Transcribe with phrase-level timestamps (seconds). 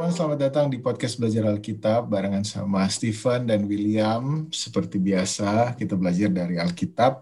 [0.00, 4.48] teman-teman, selamat datang di podcast Belajar Alkitab barengan sama Stephen dan William.
[4.48, 7.20] Seperti biasa, kita belajar dari Alkitab.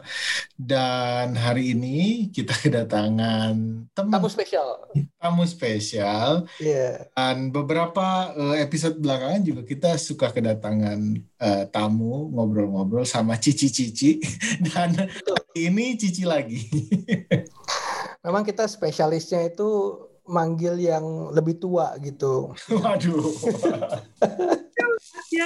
[0.55, 4.79] Dan hari ini kita kedatangan teman Tamu spesial.
[5.19, 6.47] tamu spesial.
[6.63, 7.11] Iya.
[7.19, 14.23] Dan beberapa eh, episode belakangan juga kita suka kedatangan eh, tamu ngobrol-ngobrol sama Cici-Cici.
[14.71, 16.63] Dan hari ini Cici lagi.
[18.23, 22.53] Memang kita spesialisnya itu manggil yang lebih tua gitu.
[22.71, 23.25] Waduh.
[25.29, 25.45] Ya.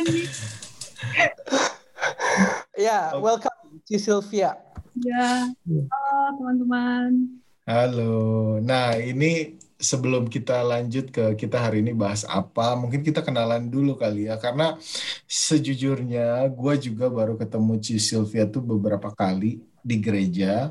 [2.79, 4.57] Ya, welcome Ci Sylvia.
[5.03, 5.51] Ya.
[5.51, 7.43] Halo teman-teman.
[7.67, 8.15] Halo.
[8.63, 13.99] Nah, ini sebelum kita lanjut ke kita hari ini bahas apa, mungkin kita kenalan dulu
[13.99, 14.39] kali ya.
[14.39, 14.79] Karena
[15.27, 20.71] sejujurnya gue juga baru ketemu Ci Sylvia tuh beberapa kali di gereja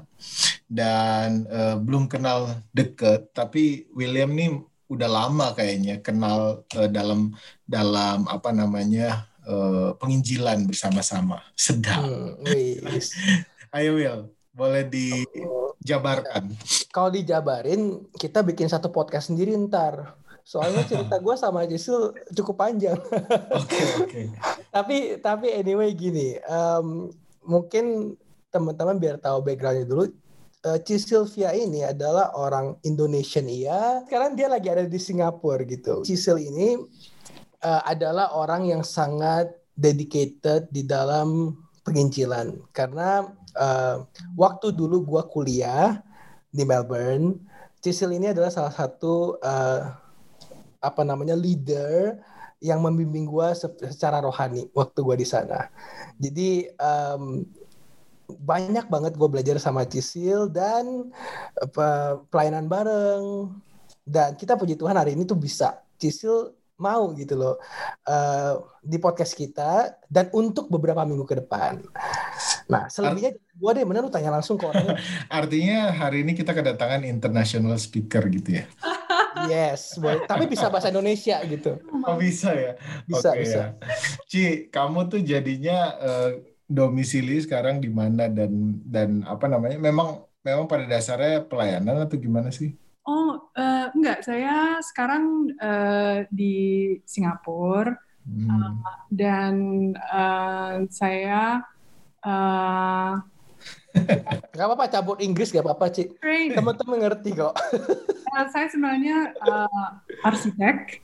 [0.72, 3.36] dan eh, belum kenal deket.
[3.36, 4.56] Tapi William nih
[4.92, 7.36] udah lama kayaknya kenal eh, dalam
[7.68, 11.44] dalam apa namanya eh, penginjilan bersama-sama.
[11.56, 12.02] Sedap.
[12.02, 12.40] Hmm.
[13.76, 16.52] Ayo Will, boleh dijabarkan.
[16.92, 20.20] Kalau dijabarin, kita bikin satu podcast sendiri ntar.
[20.44, 23.00] Soalnya cerita gue sama Jisul cukup panjang.
[23.62, 24.22] Oke oke.
[24.74, 27.08] tapi tapi anyway gini, em,
[27.46, 28.18] mungkin
[28.52, 30.12] teman-teman biar tahu backgroundnya dulu.
[30.62, 34.06] Eh, Ci Sylvia ini adalah orang Indonesian iya.
[34.06, 36.06] Sekarang dia lagi ada di Singapura gitu.
[36.06, 36.78] Cisil ini
[37.64, 42.62] eh, adalah orang yang sangat dedicated di dalam penginjilan.
[42.70, 43.26] Karena
[43.58, 44.06] eh,
[44.38, 46.04] waktu dulu gua kuliah
[46.54, 47.42] di Melbourne,
[47.82, 49.82] Cisil ini adalah salah satu eh,
[50.78, 52.22] apa namanya leader
[52.62, 55.74] yang membimbing gua se- secara rohani waktu gua di sana.
[56.22, 57.50] Jadi em,
[58.40, 61.10] banyak banget gue belajar sama Cisil dan
[61.60, 63.52] apa, pelayanan bareng
[64.06, 67.56] dan kita puji Tuhan hari ini tuh bisa Cisil mau gitu loh
[68.10, 71.86] eh, di podcast kita dan untuk beberapa minggu ke depan.
[72.66, 74.98] Nah selebihnya gue deh bener lu tanya langsung ke orangnya.
[75.30, 78.66] Artinya hari ini kita kedatangan international speaker gitu ya.
[79.50, 80.26] Yes, boleh.
[80.30, 81.82] tapi bisa bahasa Indonesia gitu.
[82.06, 82.74] Oh bisa ya?
[83.10, 83.58] Bisa Oke bisa.
[83.58, 83.66] ya.
[84.30, 89.78] Ci, kamu tuh jadinya eh, domisili sekarang di mana dan dan apa namanya?
[89.78, 92.72] Memang memang pada dasarnya pelayanan atau gimana sih?
[93.06, 94.24] Oh, eh, enggak.
[94.24, 96.56] Saya sekarang eh, di
[97.06, 98.78] Singapura Hmm.
[99.10, 99.56] dan
[99.98, 101.58] eh, saya
[102.22, 103.14] eh,
[104.56, 106.04] Gak apa-apa cabut Inggris gak apa-apa Ci.
[106.56, 107.54] Teman-teman ngerti kok.
[108.32, 109.90] Eh, saya sebenarnya eh,
[110.24, 111.04] arsitek.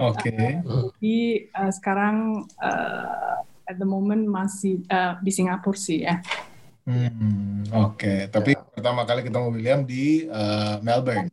[0.00, 0.64] Oke.
[0.64, 1.18] Jadi
[1.52, 2.48] eh, sekarang
[3.66, 6.18] at the moment masih eh, di Singapura sih ya.
[6.82, 8.26] Hmm, Oke.
[8.26, 8.62] Tapi Ya.
[8.74, 11.30] pertama kali ketemu William di eh, Melbourne.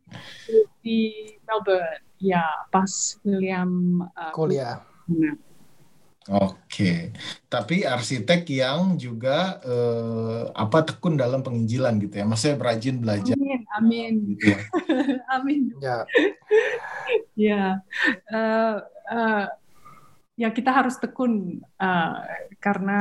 [0.78, 0.98] Di
[1.42, 1.98] Melbourne.
[2.20, 4.78] Ya, pas William eh, Kuliah.
[5.10, 5.34] Nah,
[6.30, 7.10] Oke.
[7.50, 12.24] Tapi arsitek yang juga eh, apa tekun dalam penginjilan gitu ya.
[12.28, 14.58] Maksudnya rajin belajar Amin, amin, gitu ya.
[15.34, 15.60] amin.
[15.82, 15.96] Ya.
[17.34, 17.80] Ya,
[18.30, 18.76] eh,
[19.10, 19.44] eh,
[20.40, 22.16] ya kita harus tekun eh,
[22.56, 23.00] karena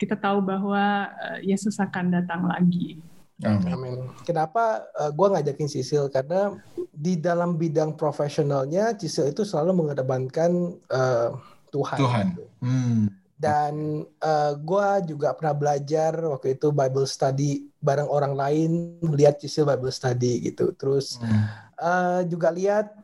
[0.00, 2.96] kita tahu bahwa eh, Yesus akan datang lagi.
[3.44, 3.72] Amin.
[3.72, 3.96] Amin.
[4.24, 6.56] Kenapa eh, gua ngajakin Sisil karena
[6.88, 10.50] di dalam bidang profesionalnya Sisil itu selalu mengedepankan
[10.88, 11.30] eh,
[11.68, 11.98] Tuhan.
[12.00, 12.26] Tuhan.
[12.64, 13.12] Hmm.
[13.40, 18.70] Dan eh, gua juga pernah belajar waktu itu Bible study bareng orang lain,
[19.04, 20.72] lihat Cisil Bible study gitu.
[20.76, 21.44] Terus Hmm.
[21.80, 22.99] eh, juga lihat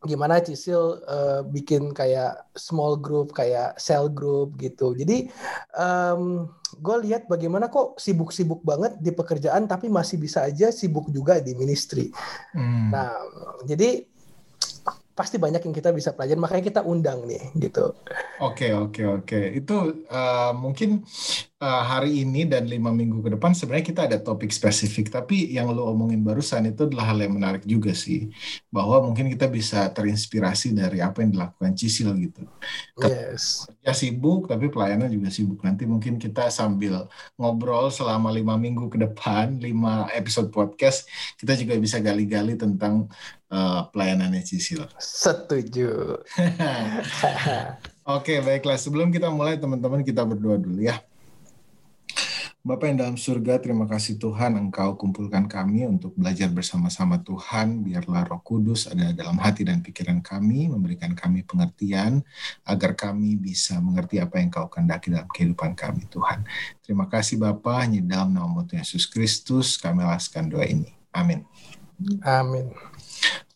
[0.00, 4.96] gimana Cisil eh, bikin kayak small group, kayak cell group gitu.
[4.96, 5.28] Jadi
[6.80, 11.52] gue lihat bagaimana kok sibuk-sibuk banget di pekerjaan, tapi masih bisa aja sibuk juga di
[11.58, 12.14] ministry.
[12.54, 12.94] Hmm.
[12.94, 13.12] Nah,
[13.66, 14.06] jadi
[15.12, 17.92] pasti banyak yang kita bisa pelajari, makanya kita undang nih gitu.
[18.40, 19.40] Oke, oke, oke.
[19.52, 21.04] Itu eh, mungkin
[21.60, 25.12] eh, hari ini dan lima minggu ke depan sebenarnya kita ada topik spesifik.
[25.12, 28.32] Tapi yang lo omongin barusan itu adalah hal yang menarik juga sih.
[28.72, 32.48] Bahwa mungkin kita bisa terinspirasi dari apa yang dilakukan Cisil gitu.
[33.04, 33.68] Yes.
[33.84, 35.60] Ya sibuk, tapi pelayanan juga sibuk.
[35.60, 37.04] Nanti mungkin kita sambil
[37.36, 41.04] ngobrol selama lima minggu ke depan, lima episode podcast,
[41.36, 43.04] kita juga bisa gali-gali tentang
[43.52, 44.88] eh, pelayanannya Cisil.
[44.96, 46.24] Setuju.
[48.10, 48.80] Oke, baiklah.
[48.80, 50.98] Sebelum kita mulai, teman-teman, kita berdoa dulu ya.
[52.60, 57.80] Bapak yang dalam surga, terima kasih Tuhan Engkau kumpulkan kami untuk belajar bersama-sama Tuhan.
[57.80, 62.20] Biarlah roh kudus ada dalam hati dan pikiran kami, memberikan kami pengertian,
[62.68, 66.44] agar kami bisa mengerti apa yang Engkau kehendaki dalam kehidupan kami Tuhan.
[66.84, 70.92] Terima kasih Bapak, hanya dalam nama Tuhan Yesus Kristus kami laskan doa ini.
[71.16, 71.48] Amin.
[72.20, 72.76] Amin.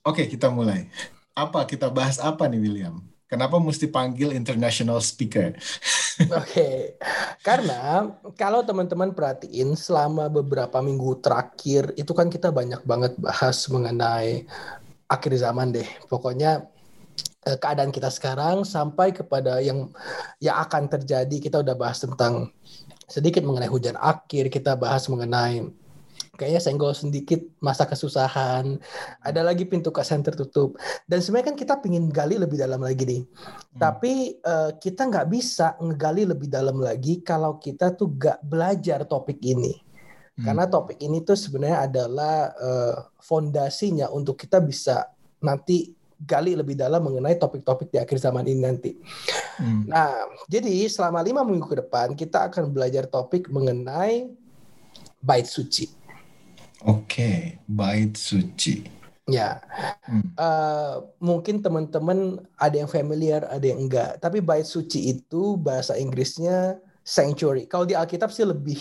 [0.00, 0.88] Oke, kita mulai.
[1.34, 3.02] apa kita bahas apa nih William?
[3.34, 5.50] Kenapa mesti panggil international speaker?
[6.31, 6.76] Oke, okay.
[7.42, 14.46] karena kalau teman-teman perhatiin selama beberapa minggu terakhir itu kan kita banyak banget bahas mengenai
[15.10, 15.88] akhir zaman deh.
[16.06, 16.70] Pokoknya
[17.42, 19.90] eh, keadaan kita sekarang sampai kepada yang
[20.38, 21.34] yang akan terjadi.
[21.42, 22.54] Kita udah bahas tentang
[23.10, 25.75] sedikit mengenai hujan akhir, kita bahas mengenai
[26.34, 28.78] kayaknya senggol sedikit masa kesusahan
[29.22, 30.76] ada lagi pintu kas yang tertutup
[31.06, 33.78] dan sebenarnya kan kita pingin gali lebih dalam lagi nih hmm.
[33.81, 39.38] tapi uh, kita nggak bisa ngegali lebih dalam lagi kalau kita tuh gak belajar topik
[39.42, 39.75] ini
[40.38, 40.44] hmm.
[40.44, 45.08] karena topik ini tuh sebenarnya adalah uh, fondasinya untuk kita bisa
[45.44, 45.94] nanti
[46.25, 48.96] gali lebih dalam mengenai topik-topik di akhir zaman ini nanti.
[49.60, 49.84] Hmm.
[49.84, 54.32] Nah, jadi selama lima minggu ke depan kita akan belajar topik mengenai
[55.20, 56.03] bait suci.
[56.84, 58.84] Oke, bait suci.
[59.25, 59.56] Ya,
[60.04, 60.36] hmm.
[60.36, 64.20] uh, mungkin teman-teman ada yang familiar, ada yang enggak.
[64.20, 67.64] Tapi bait suci itu bahasa Inggrisnya sanctuary.
[67.64, 68.76] Kalau di Alkitab sih lebih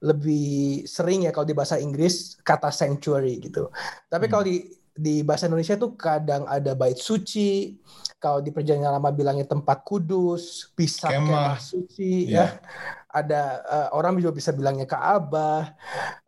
[0.00, 3.68] lebih sering ya kalau di bahasa Inggris kata sanctuary gitu.
[4.08, 4.32] Tapi hmm.
[4.32, 4.56] kalau di
[4.94, 7.76] di bahasa Indonesia tuh kadang ada bait suci,
[8.16, 12.56] kalau di perjanjian lama bilangnya tempat kudus, bisa kemah, kemah suci yeah.
[12.56, 13.12] ya.
[13.12, 15.76] Ada uh, orang juga bisa bilangnya Ka'bah.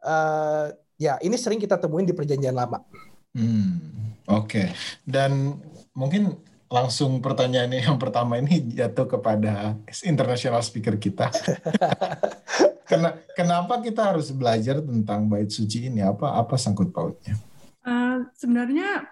[0.04, 2.80] Uh, ya ini sering kita temuin di perjanjian lama.
[3.36, 4.68] Hmm, Oke, okay.
[5.04, 5.60] dan
[5.92, 11.30] mungkin langsung pertanyaannya yang pertama ini jatuh kepada international speaker kita.
[13.36, 16.00] Kenapa kita harus belajar tentang bait suci ini?
[16.06, 17.34] Apa apa sangkut pautnya?
[17.82, 19.10] Uh, sebenarnya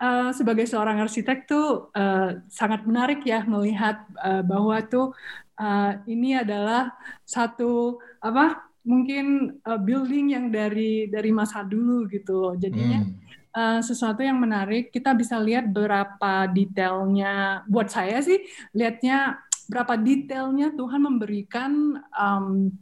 [0.00, 5.12] uh, sebagai seorang arsitek tuh uh, sangat menarik ya melihat uh, bahwa tuh
[5.60, 6.92] uh, ini adalah
[7.22, 13.12] satu apa mungkin uh, building yang dari dari masa dulu gitu Jadinya hmm.
[13.54, 14.90] uh, sesuatu yang menarik.
[14.90, 17.62] Kita bisa lihat berapa detailnya.
[17.70, 18.42] Buat saya sih
[18.74, 19.38] lihatnya
[19.70, 21.72] berapa detailnya Tuhan memberikan
[22.12, 22.74] um,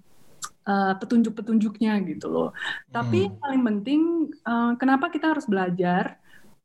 [0.67, 2.51] uh, petunjuk-petunjuknya gitu loh.
[2.51, 2.93] Hmm.
[2.93, 4.01] Tapi paling penting
[4.45, 6.19] uh, kenapa kita harus belajar?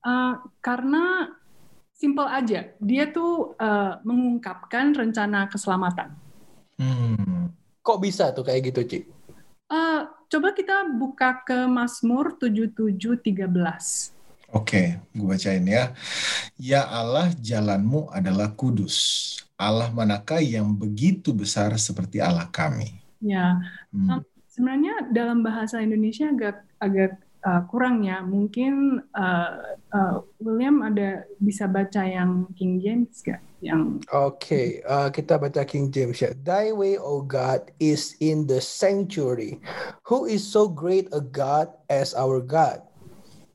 [0.06, 1.34] Uh, karena
[1.96, 6.14] simple aja, dia tuh uh, mengungkapkan rencana keselamatan.
[6.76, 7.50] Hmm.
[7.82, 9.00] Kok bisa tuh kayak gitu, Ci?
[9.66, 14.14] Uh, coba kita buka ke Mazmur 77:13.
[14.54, 15.92] Oke, gue bacain ya.
[16.56, 19.36] Ya Allah, jalanmu adalah kudus.
[19.58, 22.94] Allah manakah yang begitu besar seperti Allah kami?
[23.20, 23.58] Ya,
[23.90, 24.22] hmm.
[24.48, 28.26] sebenarnya dalam bahasa Indonesia agak agak uh, kurang ya.
[28.26, 33.40] Mungkin uh, uh, William ada bisa baca yang King James gak?
[33.62, 34.68] Yang Oke, okay.
[34.86, 36.34] uh, kita baca King James ya.
[36.34, 39.62] Thy way, O God, is in the sanctuary.
[40.10, 42.82] Who is so great a God as our God?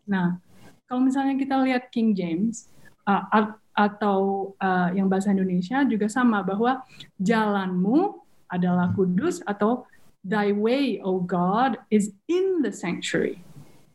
[0.06, 0.38] Nah,
[0.86, 2.70] kalau misalnya kita lihat King James
[3.06, 6.82] uh, atau uh, yang bahasa Indonesia juga sama bahwa
[7.22, 8.18] jalanmu
[8.50, 9.86] adalah kudus atau
[10.20, 13.40] Thy way, O God, is in the sanctuary.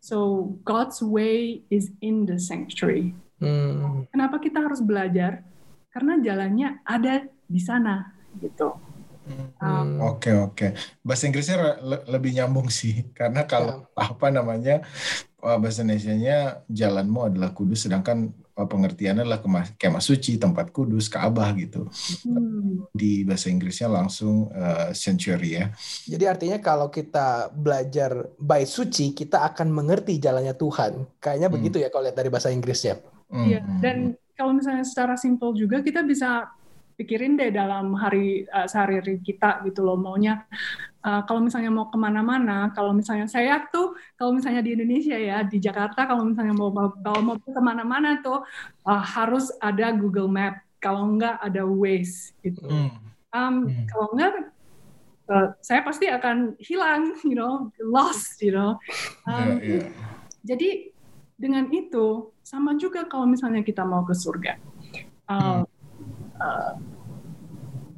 [0.06, 3.18] So God's way is in the sanctuary.
[3.42, 4.06] Hmm.
[4.14, 5.42] Kenapa kita harus belajar?
[5.90, 8.78] Karena jalannya ada di sana gitu.
[9.26, 9.50] Hmm.
[9.58, 10.54] Um, oke oke.
[10.54, 10.72] Okay.
[11.02, 14.06] Bahasa Inggrisnya le lebih nyambung sih, karena kalau yeah.
[14.14, 14.76] apa namanya
[15.42, 19.44] bahasa Indonesia-nya jalanmu adalah kudus, sedangkan pengertiannya adalah
[19.76, 21.92] kemah suci, tempat kudus, Ka'bah gitu.
[22.24, 22.88] Hmm.
[22.96, 25.66] Di bahasa Inggrisnya langsung uh, sanctuary ya.
[26.08, 31.04] Jadi artinya kalau kita belajar bait suci, kita akan mengerti jalannya Tuhan.
[31.20, 31.56] Kayaknya hmm.
[31.60, 32.96] begitu ya kalau lihat dari bahasa Inggrisnya.
[33.28, 33.44] Hmm.
[33.44, 33.80] Iya, hmm.
[33.84, 33.98] dan
[34.40, 36.48] kalau misalnya secara simpel juga kita bisa
[36.96, 40.00] pikirin deh dalam hari uh, sehari-hari kita gitu loh.
[40.00, 40.48] Maunya
[41.04, 45.44] uh, kalau misalnya mau ke mana-mana kalau misalnya saya tuh kalau misalnya di Indonesia ya
[45.44, 48.42] di Jakarta kalau misalnya mau bawa mobil ke mana-mana tuh
[48.88, 50.64] uh, harus ada Google Map.
[50.80, 52.66] Kalau enggak ada Waze gitu.
[53.36, 53.86] Um, hmm.
[53.92, 54.32] kalau enggak
[55.28, 58.80] uh, saya pasti akan hilang you know lost you know.
[59.28, 59.88] Um, yeah, yeah.
[60.48, 60.70] jadi
[61.36, 64.56] dengan itu sama juga kalau misalnya kita mau ke surga.
[65.26, 65.66] Uh,
[66.40, 66.74] uh,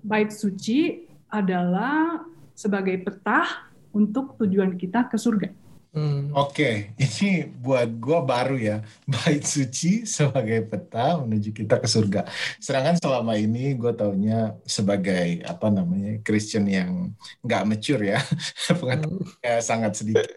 [0.04, 2.24] bait suci adalah
[2.58, 5.50] sebagai petah untuk tujuan kita ke surga.
[5.98, 6.30] Hmm.
[6.38, 7.02] Oke, okay.
[7.02, 8.78] ini buat gue baru ya,
[9.14, 12.22] bait suci sebagai peta menuju kita ke surga.
[12.62, 18.22] Sedangkan selama ini gue taunya sebagai apa namanya Christian yang nggak mature ya,
[18.80, 19.66] pengetahuannya hmm.
[19.66, 20.30] sangat sedikit.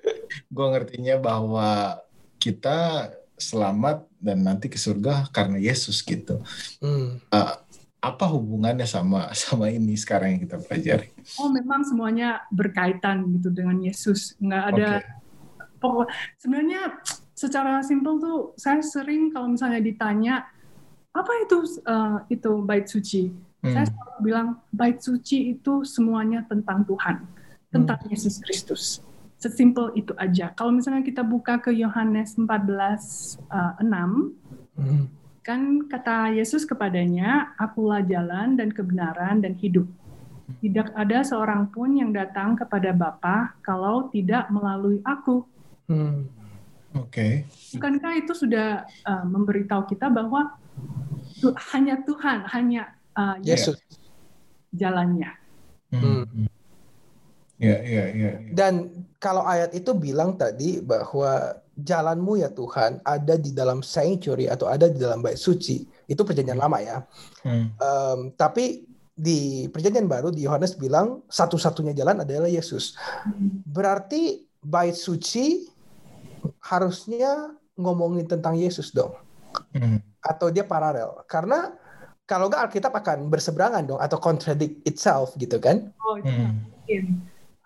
[0.49, 2.01] Gue ngertinya bahwa
[2.41, 6.41] kita selamat dan nanti ke surga karena Yesus gitu.
[6.81, 7.21] Hmm.
[7.29, 7.57] Uh,
[8.01, 11.13] apa hubungannya sama sama ini sekarang yang kita pelajari?
[11.37, 14.35] Oh, memang semuanya berkaitan gitu dengan Yesus.
[14.41, 15.79] Nggak ada okay.
[15.79, 16.09] pokok.
[16.41, 16.83] Sebenarnya
[17.37, 20.45] secara simpel tuh saya sering kalau misalnya ditanya
[21.11, 23.33] apa itu uh, itu bait suci,
[23.65, 23.73] hmm.
[23.73, 27.25] saya selalu bilang bait suci itu semuanya tentang Tuhan,
[27.69, 28.11] tentang hmm.
[28.13, 28.83] Yesus Kristus.
[29.41, 30.53] Sesimpel itu aja.
[30.53, 32.45] Kalau misalnya kita buka ke Yohanes 14
[33.49, 33.89] uh, 6,
[34.77, 35.05] hmm.
[35.51, 39.91] Kan kata Yesus kepadanya, "Akulah jalan dan kebenaran dan hidup."
[40.63, 45.43] Tidak ada seorang pun yang datang kepada Bapa kalau tidak melalui aku.
[45.91, 46.31] Hmm.
[46.95, 47.11] Oke.
[47.11, 47.33] Okay.
[47.79, 50.55] Bukankah itu sudah uh, memberitahu kita bahwa
[51.39, 53.79] tu, hanya Tuhan, hanya uh, Yesus
[54.75, 55.31] jalannya.
[55.91, 56.47] Hmm.
[57.59, 58.51] Ya, ya, ya, ya.
[58.55, 64.71] Dan kalau ayat itu bilang tadi bahwa jalanmu ya Tuhan ada di dalam sanctuary atau
[64.71, 67.03] ada di dalam bait suci, itu perjanjian lama ya.
[67.45, 67.73] Hmm.
[67.81, 68.85] Um, tapi
[69.21, 72.97] di perjanjian baru di Yohanes bilang satu-satunya jalan adalah Yesus.
[73.69, 75.69] Berarti bait suci
[76.65, 79.13] harusnya ngomongin tentang Yesus dong.
[79.77, 80.01] Hmm.
[80.25, 81.21] Atau dia paralel.
[81.29, 81.73] Karena
[82.25, 85.91] kalau nggak Alkitab akan berseberangan dong atau contradict itself gitu kan.
[85.99, 86.57] Oh, itu hmm.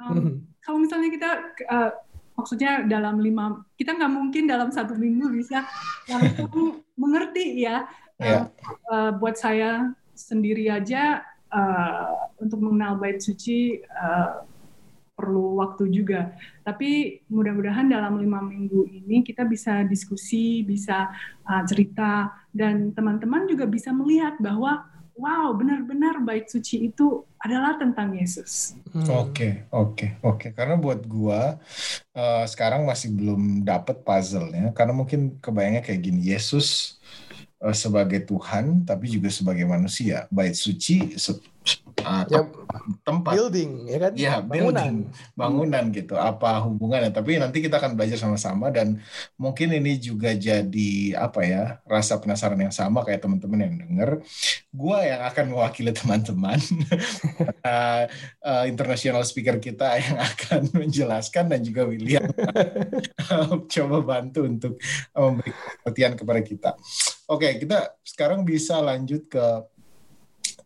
[0.04, 0.34] Um, hmm.
[0.64, 1.30] Kalau misalnya kita
[1.68, 1.90] uh,
[2.34, 5.64] maksudnya dalam lima kita nggak mungkin dalam satu minggu bisa
[6.10, 7.86] langsung mengerti ya.
[8.14, 8.46] Yeah.
[8.86, 14.46] uh, buat saya sendiri aja uh, untuk mengenal bait suci uh,
[15.14, 16.34] perlu waktu juga.
[16.66, 21.10] Tapi mudah-mudahan dalam lima minggu ini kita bisa diskusi, bisa
[21.46, 28.16] uh, cerita, dan teman-teman juga bisa melihat bahwa wow benar-benar bait suci itu adalah tentang
[28.16, 28.72] Yesus.
[28.88, 29.68] Oke, hmm.
[29.68, 30.08] oke, oke.
[30.24, 30.50] Okay.
[30.56, 31.60] Karena buat gua
[32.16, 34.72] uh, sekarang masih belum dapet puzzle-nya.
[34.72, 36.96] Karena mungkin kebayangnya kayak gini, Yesus
[37.60, 40.24] uh, sebagai Tuhan, tapi juga sebagai manusia.
[40.32, 41.20] Bait suci
[42.04, 42.40] uh, ya,
[43.02, 43.32] tempat.
[43.34, 44.12] building ya kan?
[44.14, 45.08] Ya bangunan.
[45.32, 46.14] bangunan gitu.
[46.14, 47.10] Apa hubungannya?
[47.10, 49.00] Tapi nanti kita akan belajar sama-sama dan
[49.40, 54.10] mungkin ini juga jadi apa ya rasa penasaran yang sama kayak teman-teman yang denger.
[54.70, 56.60] Gue yang akan mewakili teman-teman
[57.64, 58.04] uh,
[58.48, 62.24] uh, international speaker kita yang akan menjelaskan dan juga William
[63.72, 64.76] coba bantu untuk
[65.16, 65.50] memberi
[65.82, 66.70] pengertian kepada kita.
[67.24, 69.44] Oke kita sekarang bisa lanjut ke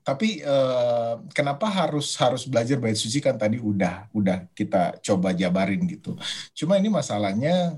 [0.09, 5.85] tapi uh, kenapa harus harus belajar bait suci kan tadi udah udah kita coba jabarin
[5.85, 6.17] gitu.
[6.57, 7.77] Cuma ini masalahnya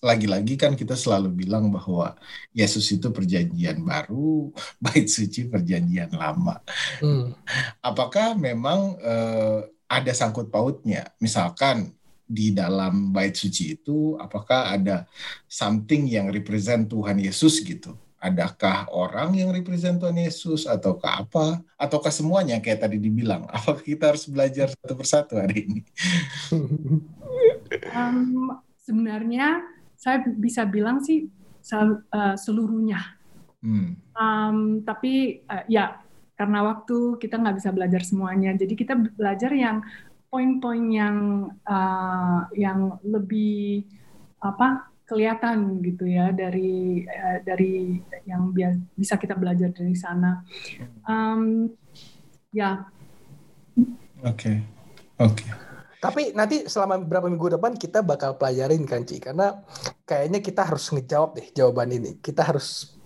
[0.00, 2.16] lagi-lagi kan kita selalu bilang bahwa
[2.56, 4.48] Yesus itu perjanjian baru,
[4.88, 6.64] bait suci perjanjian lama.
[7.04, 7.36] Hmm.
[7.84, 11.12] Apakah memang uh, ada sangkut pautnya?
[11.20, 11.92] Misalkan
[12.24, 15.04] di dalam bait suci itu apakah ada
[15.44, 17.92] something yang represent Tuhan Yesus gitu?
[18.26, 23.46] Adakah orang yang represent Tuhan Yesus ataukah apa ataukah semuanya kayak tadi dibilang?
[23.54, 25.80] Apakah kita harus belajar satu persatu hari ini?
[27.92, 29.60] Um, sebenarnya
[29.98, 31.28] saya bisa bilang sih
[31.74, 33.18] uh, seluruhnya.
[33.64, 33.98] Hmm.
[34.14, 35.98] um, tapi uh, ya
[36.38, 38.54] karena waktu kita nggak bisa belajar semuanya.
[38.54, 39.82] Jadi kita belajar yang
[40.30, 41.16] poin-poin yang
[41.66, 43.88] uh, yang lebih
[44.44, 48.50] apa kelihatan gitu ya dari uh, dari yang
[48.98, 50.42] bisa kita belajar dari sana.
[51.06, 51.70] Um,
[52.50, 52.82] ya.
[54.26, 54.66] Oke,
[55.22, 55.46] oke.
[55.96, 59.62] Tapi nanti selama beberapa minggu depan kita bakal pelajarin kan Ci, karena
[60.04, 62.18] kayaknya kita harus ngejawab deh jawaban ini.
[62.20, 62.98] Kita harus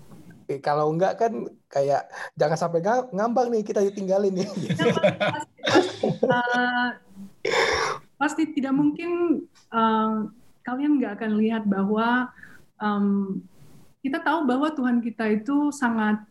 [0.51, 1.33] eh, kalau enggak kan
[1.71, 2.81] kayak jangan sampai
[3.15, 4.49] ngambang nih kita ditinggalin nih.
[4.75, 6.89] Ya, pasti, pasti, uh,
[8.19, 10.29] pasti tidak mungkin uh,
[10.71, 12.31] kalian nggak akan lihat bahwa
[12.79, 13.43] um,
[14.07, 16.23] kita tahu bahwa Tuhan kita itu sangat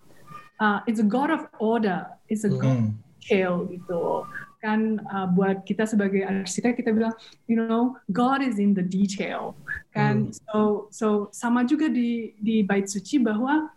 [0.63, 4.23] uh, it's a God of order, it's a God of detail gitu.
[4.63, 7.11] Kan uh, buat kita sebagai arsitek kita bilang
[7.51, 9.59] you know God is in the detail.
[9.91, 10.39] Kan mm.
[10.47, 13.67] so so sama juga di di bait suci bahwa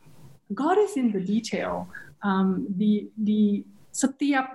[0.55, 1.91] God is in the detail.
[2.23, 4.47] Um, di di setiap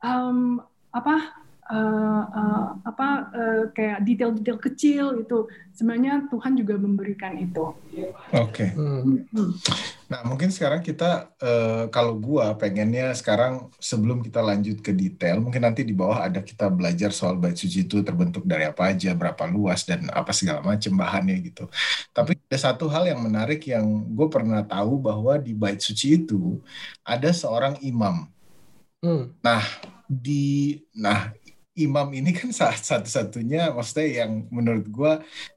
[0.00, 0.64] um,
[0.96, 7.70] apa uh, uh, apa uh, kayak detail-detail kecil itu sebenarnya Tuhan juga memberikan itu.
[7.70, 8.10] Oke.
[8.34, 8.68] Okay.
[8.74, 9.24] Hmm.
[10.10, 15.62] Nah mungkin sekarang kita uh, kalau gua pengennya sekarang sebelum kita lanjut ke detail mungkin
[15.62, 19.46] nanti di bawah ada kita belajar soal bait suci itu terbentuk dari apa aja berapa
[19.46, 21.70] luas dan apa segala macam bahannya gitu.
[22.10, 26.58] Tapi ada satu hal yang menarik yang gue pernah tahu bahwa di bait suci itu
[27.06, 28.26] ada seorang imam.
[29.00, 29.32] Hmm.
[29.40, 29.62] Nah
[30.10, 31.30] di nah
[31.84, 35.12] imam ini kan saat satu-satunya maksudnya yang menurut gue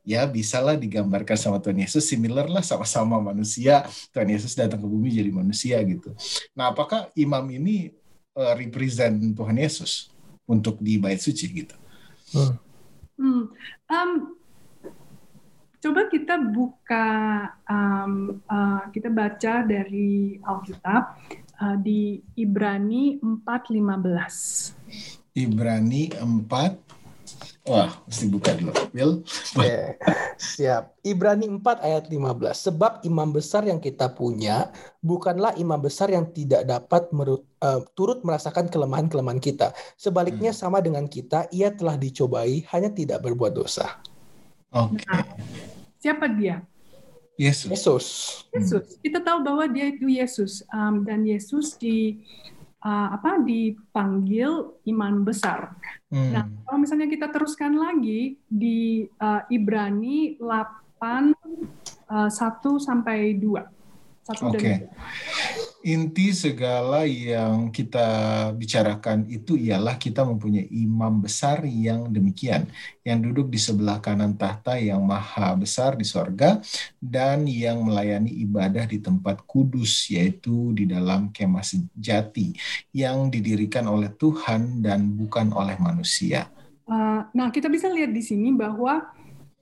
[0.08, 3.84] ya bisalah digambarkan sama Tuhan Yesus similar lah sama-sama manusia
[4.16, 6.16] Tuhan Yesus datang ke bumi jadi manusia gitu.
[6.56, 7.92] Nah apakah imam ini
[8.38, 10.10] uh, represent Tuhan Yesus
[10.48, 11.76] untuk di bait suci gitu?
[12.34, 12.58] Hmm.
[13.14, 13.46] Hmm.
[13.88, 14.12] Um,
[15.80, 17.08] coba kita buka,
[17.70, 21.04] um, uh, kita baca dari Alkitab
[21.62, 25.23] uh, di Ibrani 4:15.
[25.34, 26.94] Ibrani 4
[27.64, 28.76] Wah, mesti buka dulu.
[28.92, 29.24] Will?
[29.56, 29.96] Oke,
[30.36, 31.00] siap.
[31.00, 32.60] Ibrani 4 ayat 15.
[32.60, 34.68] Sebab imam besar yang kita punya
[35.00, 39.72] bukanlah imam besar yang tidak dapat merut, uh, turut merasakan kelemahan-kelemahan kita.
[39.96, 40.60] Sebaliknya Hmm.
[40.60, 43.96] sama dengan kita, ia telah dicobai hanya tidak berbuat dosa.
[44.76, 45.00] Oke.
[45.08, 45.24] Nah,
[46.04, 46.68] siapa dia?
[47.40, 47.72] Yesus.
[47.72, 48.06] Yesus.
[48.52, 49.00] Yesus.
[49.00, 52.20] Kita tahu bahwa dia itu Yesus Um, dan Yesus di
[52.84, 55.74] uh, apa dipanggil imam besar.
[56.12, 56.32] Hmm.
[56.36, 61.34] Nah, kalau misalnya kita teruskan lagi di uh, Ibrani 8
[62.12, 62.36] uh, 1
[62.78, 64.28] sampai 2.
[64.28, 64.60] 1 Oke.
[64.60, 65.73] dan 2.
[65.84, 68.08] Inti segala yang kita
[68.56, 72.72] bicarakan itu ialah kita mempunyai imam besar yang demikian,
[73.04, 76.64] yang duduk di sebelah kanan tahta yang maha besar di sorga,
[77.04, 82.56] dan yang melayani ibadah di tempat kudus, yaitu di dalam kemah sejati,
[82.96, 86.48] yang didirikan oleh Tuhan dan bukan oleh manusia.
[86.88, 89.04] Uh, nah, kita bisa lihat di sini bahwa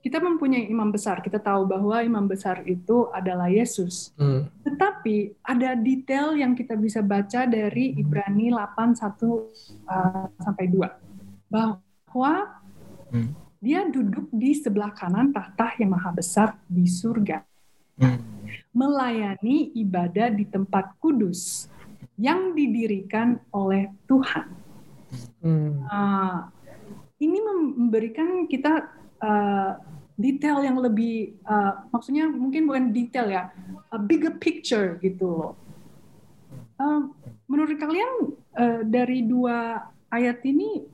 [0.02, 1.22] kita mempunyai imam besar.
[1.22, 4.10] Kita tahu bahwa imam besar itu adalah Yesus.
[4.18, 4.50] Hmm.
[4.66, 10.82] Tetapi ada detail yang kita bisa baca dari Ibrani 8 1 uh, sampai 2
[11.46, 12.62] bahwa
[13.12, 13.36] Hmm.
[13.60, 17.44] dia duduk di sebelah kanan tahta yang maha besar di surga,
[18.00, 18.24] Hmm.
[18.72, 21.68] melayani ibadah di tempat kudus
[22.16, 24.48] yang didirikan oleh Tuhan.
[25.44, 25.84] Hmm.
[25.84, 26.48] Uh,
[27.20, 28.88] ini memberikan kita
[29.20, 29.76] uh,
[30.16, 33.48] detail yang lebih, uh, maksudnya mungkin bukan detail ya,
[33.90, 35.52] a bigger picture gitu loh.
[36.76, 37.08] Uh,
[37.48, 40.84] menurut kalian uh, dari dua ayat ini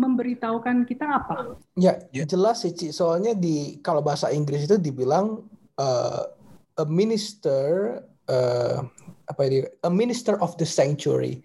[0.00, 1.60] memberitahukan kita apa?
[1.76, 2.24] Ya, Ya.
[2.24, 2.88] jelas sih, Ci.
[2.94, 5.44] Soalnya di kalau bahasa Inggris itu dibilang
[5.76, 6.22] uh,
[6.80, 8.80] a minister uh,
[9.28, 9.68] apa ini?
[9.84, 11.44] A minister of the sanctuary.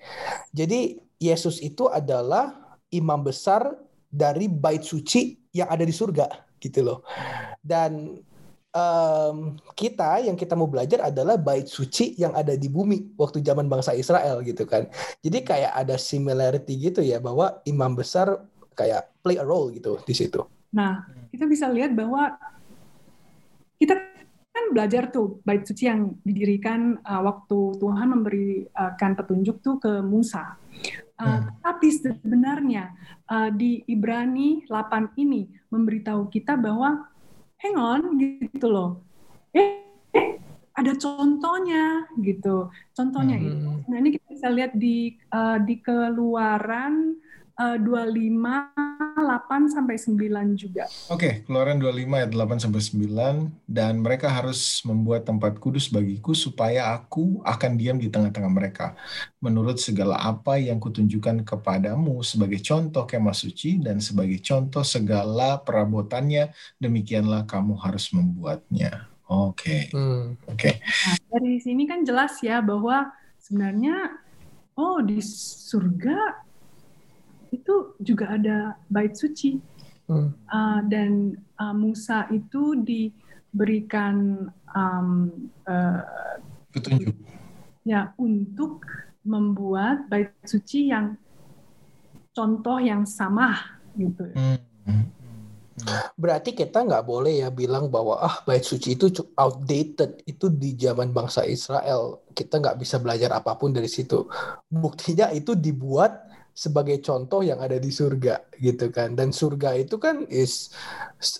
[0.56, 3.76] Jadi Yesus itu adalah imam besar
[4.08, 6.28] dari bait suci yang ada di surga,
[6.60, 7.00] gitu loh.
[7.64, 8.20] Dan
[8.76, 9.38] em,
[9.72, 13.96] kita yang kita mau belajar adalah bait suci yang ada di bumi waktu zaman bangsa
[13.96, 14.92] Israel gitu kan.
[15.24, 18.36] Jadi kayak ada similarity gitu ya bahwa imam besar
[18.76, 20.44] kayak play a role gitu di situ.
[20.76, 22.36] Nah, kita bisa lihat bahwa
[23.80, 23.96] kita
[24.52, 30.60] kan belajar tuh bait suci yang didirikan uh, waktu Tuhan memberikan petunjuk tuh ke Musa.
[31.16, 31.48] Uh.
[31.64, 32.92] Tapi sebenarnya
[33.32, 37.08] uh, di Ibrani 8 ini memberitahu kita bahwa
[37.64, 39.00] hang on gitu loh.
[39.56, 39.80] Eh,
[40.12, 40.30] eh,
[40.76, 42.68] ada contohnya gitu.
[42.92, 43.70] Contohnya itu.
[43.72, 43.88] Hmm.
[43.88, 47.16] Nah, ini kita bisa lihat di uh, di Keluaran
[47.60, 50.92] uh, 25 8 sampai 9 juga.
[51.08, 56.92] Oke, Keluaran 25 ayat 8 sampai 9 dan mereka harus membuat tempat kudus bagiku supaya
[56.92, 58.94] aku akan diam di tengah-tengah mereka
[59.40, 66.52] menurut segala apa yang kutunjukkan kepadamu sebagai contoh kemah suci dan sebagai contoh segala perabotannya
[66.78, 69.08] demikianlah kamu harus membuatnya.
[69.26, 69.90] Oke.
[69.90, 70.38] Hmm.
[70.46, 70.84] Oke.
[71.32, 73.10] Nah, dari sini kan jelas ya bahwa
[73.42, 74.22] sebenarnya
[74.78, 76.46] oh di surga
[77.52, 79.62] itu juga ada bait suci
[80.06, 80.38] Hmm.
[80.54, 85.34] Uh, dan uh, Musa itu diberikan um,
[85.66, 86.38] uh,
[86.70, 87.18] Petunjuk.
[87.82, 88.86] ya untuk
[89.26, 91.18] membuat bait suci yang
[92.38, 94.30] contoh yang sama gitu.
[94.38, 94.62] Hmm.
[96.16, 101.10] Berarti kita nggak boleh ya bilang bahwa ah bait suci itu outdated itu di zaman
[101.10, 102.22] bangsa Israel.
[102.32, 104.30] Kita nggak bisa belajar apa pun dari situ.
[104.70, 109.14] Buktinya itu dibuat sebagai contoh yang ada di surga gitu kan.
[109.14, 110.72] Dan surga itu kan is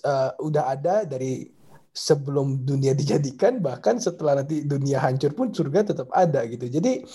[0.04, 1.48] uh, udah ada dari
[1.96, 6.68] sebelum dunia dijadikan bahkan setelah nanti dunia hancur pun surga tetap ada gitu.
[6.68, 7.08] Jadi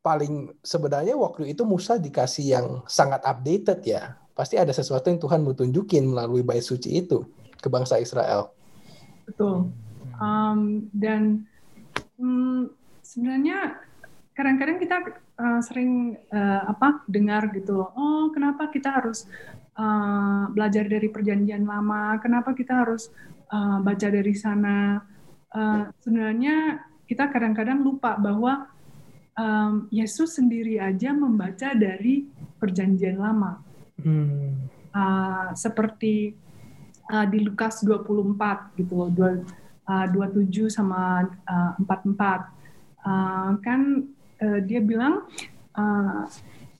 [0.00, 4.16] paling sebenarnya waktu itu Musa dikasih yang sangat updated ya.
[4.32, 7.28] Pasti ada sesuatu yang Tuhan mau tunjukin melalui bait suci itu
[7.60, 8.56] ke bangsa Israel.
[9.28, 9.68] Betul.
[10.16, 11.44] Um, dan
[12.16, 12.72] mm,
[13.04, 13.76] sebenarnya
[14.32, 14.96] kadang-kadang kita
[15.36, 17.90] uh, sering uh, apa dengar gitu loh.
[17.94, 19.28] Oh, kenapa kita harus
[19.76, 22.16] uh, belajar dari perjanjian lama?
[22.20, 23.12] Kenapa kita harus
[23.52, 25.00] uh, baca dari sana?
[25.52, 28.66] Uh, sebenarnya kita kadang-kadang lupa bahwa
[29.38, 32.26] um, Yesus sendiri aja membaca dari
[32.58, 33.62] perjanjian lama.
[34.00, 34.68] Hmm.
[34.96, 36.32] Uh, seperti
[37.12, 39.44] uh, di Lukas 24 gitu loh, dua-
[39.86, 42.52] uh, 27 sama uh, 44.
[43.06, 44.02] Uh, kan
[44.40, 45.26] uh, dia bilang
[45.76, 46.24] uh,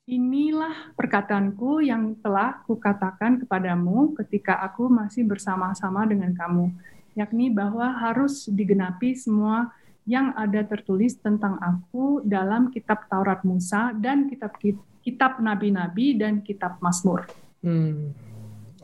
[0.06, 6.70] Inilah perkataanku yang telah kukatakan kepadamu ketika aku masih bersama-sama dengan kamu,
[7.18, 9.74] yakni bahwa harus digenapi semua
[10.06, 14.54] yang ada tertulis tentang aku dalam kitab Taurat Musa dan kitab
[15.02, 17.26] kitab nabi-nabi dan kitab Mazmur.
[17.66, 18.14] Hmm.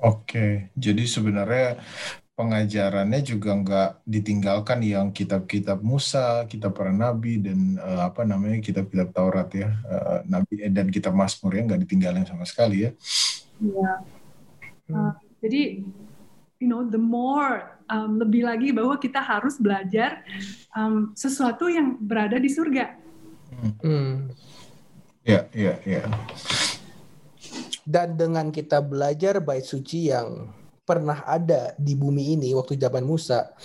[0.02, 1.78] Oke, jadi sebenarnya
[2.32, 9.12] pengajarannya juga nggak ditinggalkan yang kitab-kitab Musa, kitab para nabi dan uh, apa namanya kitab-kitab
[9.12, 12.90] Taurat ya, uh, nabi dan kitab Mazmur ya nggak ditinggalin sama sekali ya.
[13.60, 13.92] Iya.
[14.92, 15.12] Uh,
[15.44, 15.84] jadi
[16.56, 20.24] you know the more um, lebih lagi bahwa kita harus belajar
[20.72, 22.96] um, sesuatu yang berada di surga.
[23.84, 24.32] Hmm.
[25.22, 26.02] Ya, ya, ya.
[27.84, 30.50] Dan dengan kita belajar bait suci yang
[30.92, 33.56] pernah ada di bumi ini waktu zaman Musa,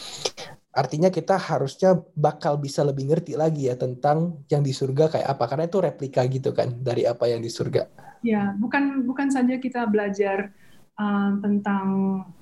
[0.72, 5.44] artinya kita harusnya bakal bisa lebih ngerti lagi ya tentang yang di surga kayak apa
[5.52, 7.92] karena itu replika gitu kan dari apa yang di surga.
[8.24, 10.56] Ya, bukan bukan saja kita belajar
[10.96, 11.86] uh, tentang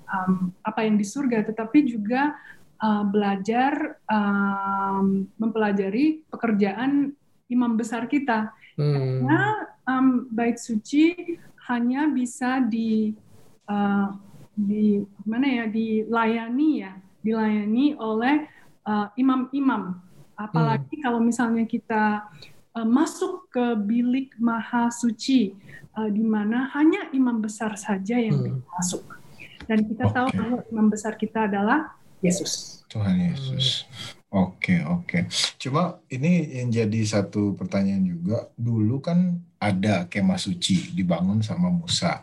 [0.06, 2.38] um, apa yang di surga, tetapi juga
[2.86, 7.18] uh, belajar um, mempelajari pekerjaan
[7.50, 8.54] imam besar kita.
[8.78, 8.94] Hmm.
[8.94, 9.42] Karena
[9.90, 11.16] um, bait suci
[11.66, 13.18] hanya bisa di
[13.66, 14.14] uh,
[14.56, 18.48] di mana ya dilayani ya dilayani oleh
[18.88, 20.00] uh, imam-imam
[20.40, 21.04] apalagi hmm.
[21.04, 22.24] kalau misalnya kita
[22.72, 25.56] uh, masuk ke bilik maha suci
[26.00, 28.64] uh, di mana hanya imam besar saja yang hmm.
[28.80, 29.04] masuk
[29.68, 30.16] dan kita okay.
[30.16, 33.84] tahu bahwa imam besar kita adalah Yesus Tuhan Yesus
[34.36, 35.32] Oke, oke.
[35.56, 38.52] Cuma ini yang jadi satu pertanyaan juga.
[38.60, 42.20] Dulu kan ada kemah suci dibangun sama Musa,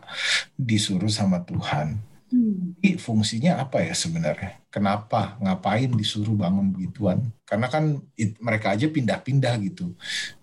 [0.53, 2.12] disuruh sama Tuhan.
[2.33, 4.57] Jadi fungsinya apa ya sebenarnya?
[4.73, 5.37] Kenapa?
[5.37, 7.29] Ngapain disuruh bangun begituan?
[7.45, 9.93] Karena kan it, mereka aja pindah-pindah gitu.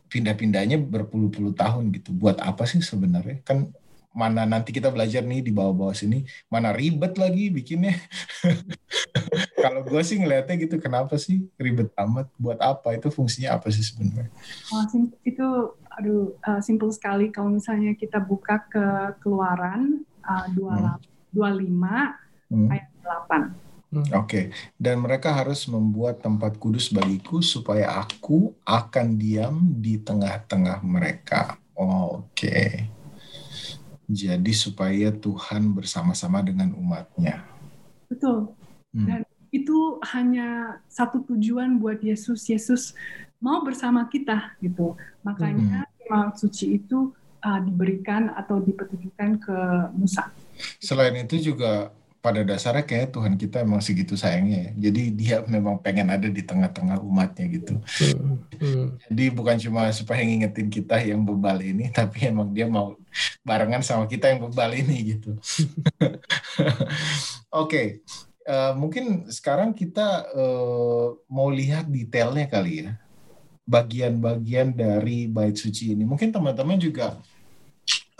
[0.06, 2.14] Pindah-pindahnya berpuluh-puluh tahun gitu.
[2.14, 3.42] Buat apa sih sebenarnya?
[3.42, 3.74] Kan
[4.10, 7.94] mana nanti kita belajar nih di bawah-bawah sini, mana ribet lagi bikinnya.
[9.62, 12.26] Kalau gue sih ngeliatnya gitu, kenapa sih ribet amat?
[12.34, 12.94] Buat apa?
[12.98, 14.30] Itu fungsinya apa sih sebenarnya?
[14.74, 14.82] Oh,
[15.22, 15.46] itu
[15.94, 17.30] aduh uh, simpel sekali.
[17.30, 18.84] Kalau misalnya kita buka ke
[19.22, 22.68] keluaran uh, dua hmm 25 hmm.
[22.70, 23.70] ayat 8.
[23.90, 24.06] Hmm.
[24.14, 24.44] Oke, okay.
[24.78, 31.58] dan mereka harus membuat tempat kudus bagiku supaya aku akan diam di tengah-tengah mereka.
[31.74, 32.70] Oh, Oke, okay.
[34.06, 37.42] jadi supaya Tuhan bersama-sama dengan umatnya.
[38.06, 38.54] Betul.
[38.94, 39.06] Hmm.
[39.10, 42.46] Dan itu hanya satu tujuan buat Yesus.
[42.46, 42.94] Yesus
[43.42, 44.94] mau bersama kita gitu.
[45.26, 46.38] Makanya hmm.
[46.38, 47.10] suci itu
[47.42, 49.58] uh, diberikan atau dipetunjukkan ke
[49.96, 50.32] Musa.
[50.80, 54.88] Selain itu juga pada dasarnya kayak Tuhan kita emang segitu sayangnya ya.
[54.88, 57.80] Jadi dia memang pengen ada di tengah-tengah umatnya gitu.
[57.80, 58.36] Hmm.
[58.60, 58.86] Hmm.
[59.08, 62.92] Jadi bukan cuma supaya ngingetin kita yang bebal ini, tapi emang dia mau
[63.40, 65.32] barengan sama kita yang bebal ini gitu.
[65.40, 66.20] Oke,
[67.50, 67.86] okay.
[68.44, 73.00] uh, eh, mungkin sekarang kita uh, mau lihat detailnya kali ya.
[73.64, 76.04] Bagian-bagian dari bait suci ini.
[76.04, 77.22] Mungkin teman-teman juga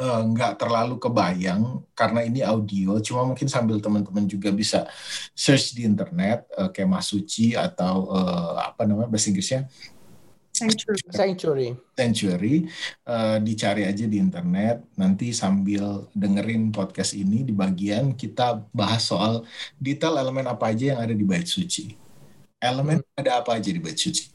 [0.00, 4.88] nggak uh, terlalu kebayang karena ini audio, cuma mungkin sambil teman-teman juga bisa
[5.36, 9.68] search di internet uh, kemah suci atau uh, apa namanya bahasa Inggrisnya
[10.60, 11.00] Sanctuary.
[11.08, 11.68] Sanctuary.
[11.96, 12.54] Sanctuary.
[13.08, 14.84] Uh, dicari aja di internet.
[14.92, 19.48] Nanti sambil dengerin podcast ini di bagian kita bahas soal
[19.80, 21.96] detail elemen apa aja yang ada di bait suci.
[22.60, 23.20] Elemen hmm.
[23.24, 24.28] ada apa aja di bait suci?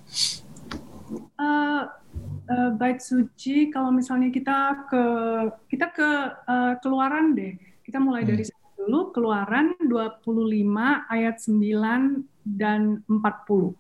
[1.38, 1.86] Uh,
[2.50, 5.04] uh, bait suci kalau misalnya kita ke
[5.70, 6.10] kita ke
[6.46, 7.58] uh, keluaran deh.
[7.86, 8.30] Kita mulai hmm.
[8.34, 8.44] dari
[8.86, 10.22] dulu keluaran 25
[11.10, 13.74] ayat 9 dan 40.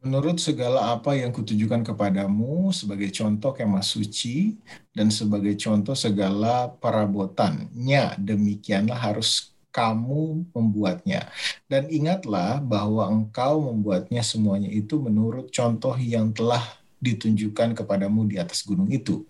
[0.00, 4.56] Menurut segala apa yang kutujukan kepadamu sebagai contoh kemah suci
[4.96, 11.28] dan sebagai contoh segala perabotannya, demikianlah harus kamu membuatnya.
[11.68, 16.62] Dan ingatlah bahwa engkau membuatnya semuanya itu menurut contoh yang telah
[16.98, 19.26] ditunjukkan kepadamu di atas gunung itu.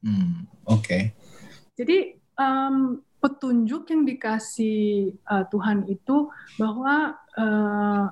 [0.00, 0.82] Hmm, Oke.
[0.82, 1.02] Okay.
[1.76, 8.06] Jadi um, petunjuk yang dikasih uh, Tuhan itu bahwa uh,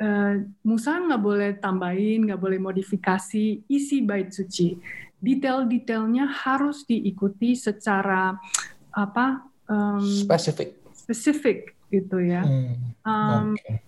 [0.00, 0.34] uh,
[0.64, 4.78] Musa nggak boleh tambahin, nggak boleh modifikasi isi bait suci.
[5.18, 8.38] Detail-detailnya harus diikuti secara
[8.94, 9.44] apa?
[9.68, 10.78] Um, spesifik.
[10.94, 11.58] Spesifik
[11.90, 12.46] gitu ya.
[12.46, 13.82] Hmm, um, okay.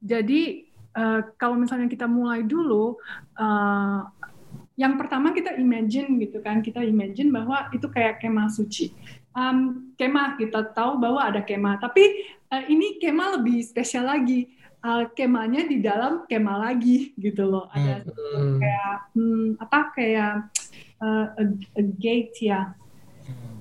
[0.00, 2.98] Jadi uh, kalau misalnya kita mulai dulu,
[3.38, 4.06] uh,
[4.78, 8.94] yang pertama kita imagine gitu kan, kita imagine bahwa itu kayak kemah suci.
[9.36, 12.02] Um, kemah kita tahu bahwa ada kemah, tapi
[12.50, 14.50] uh, ini kemah lebih spesial lagi.
[14.84, 17.68] uh, kemahnya di dalam kemah lagi gitu loh.
[17.72, 18.56] Ada Hmm.
[18.62, 20.32] kayak hmm, apa kayak
[21.00, 21.42] uh, a,
[21.76, 22.72] a gate ya.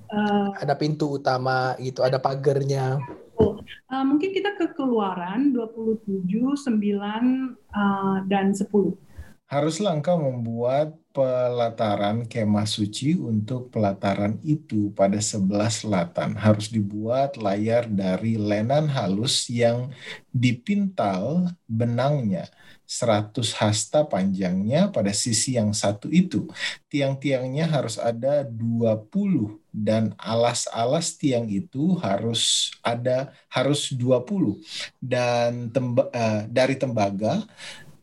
[0.10, 2.98] Uh, Ada pintu utama gitu, ada pagernya.
[3.40, 9.09] Uh, mungkin kita ke keluaran 27, 9 uh, dan 10.
[9.50, 16.38] Haruslah engkau membuat pelataran kemah suci untuk pelataran itu pada sebelah selatan.
[16.38, 19.90] Harus dibuat layar dari lenan halus yang
[20.30, 22.46] dipintal benangnya.
[22.86, 26.46] 100 hasta panjangnya pada sisi yang satu itu.
[26.90, 34.62] Tiang-tiangnya harus ada 20 dan alas-alas tiang itu harus ada harus 20
[34.98, 37.46] dan temba, uh, dari tembaga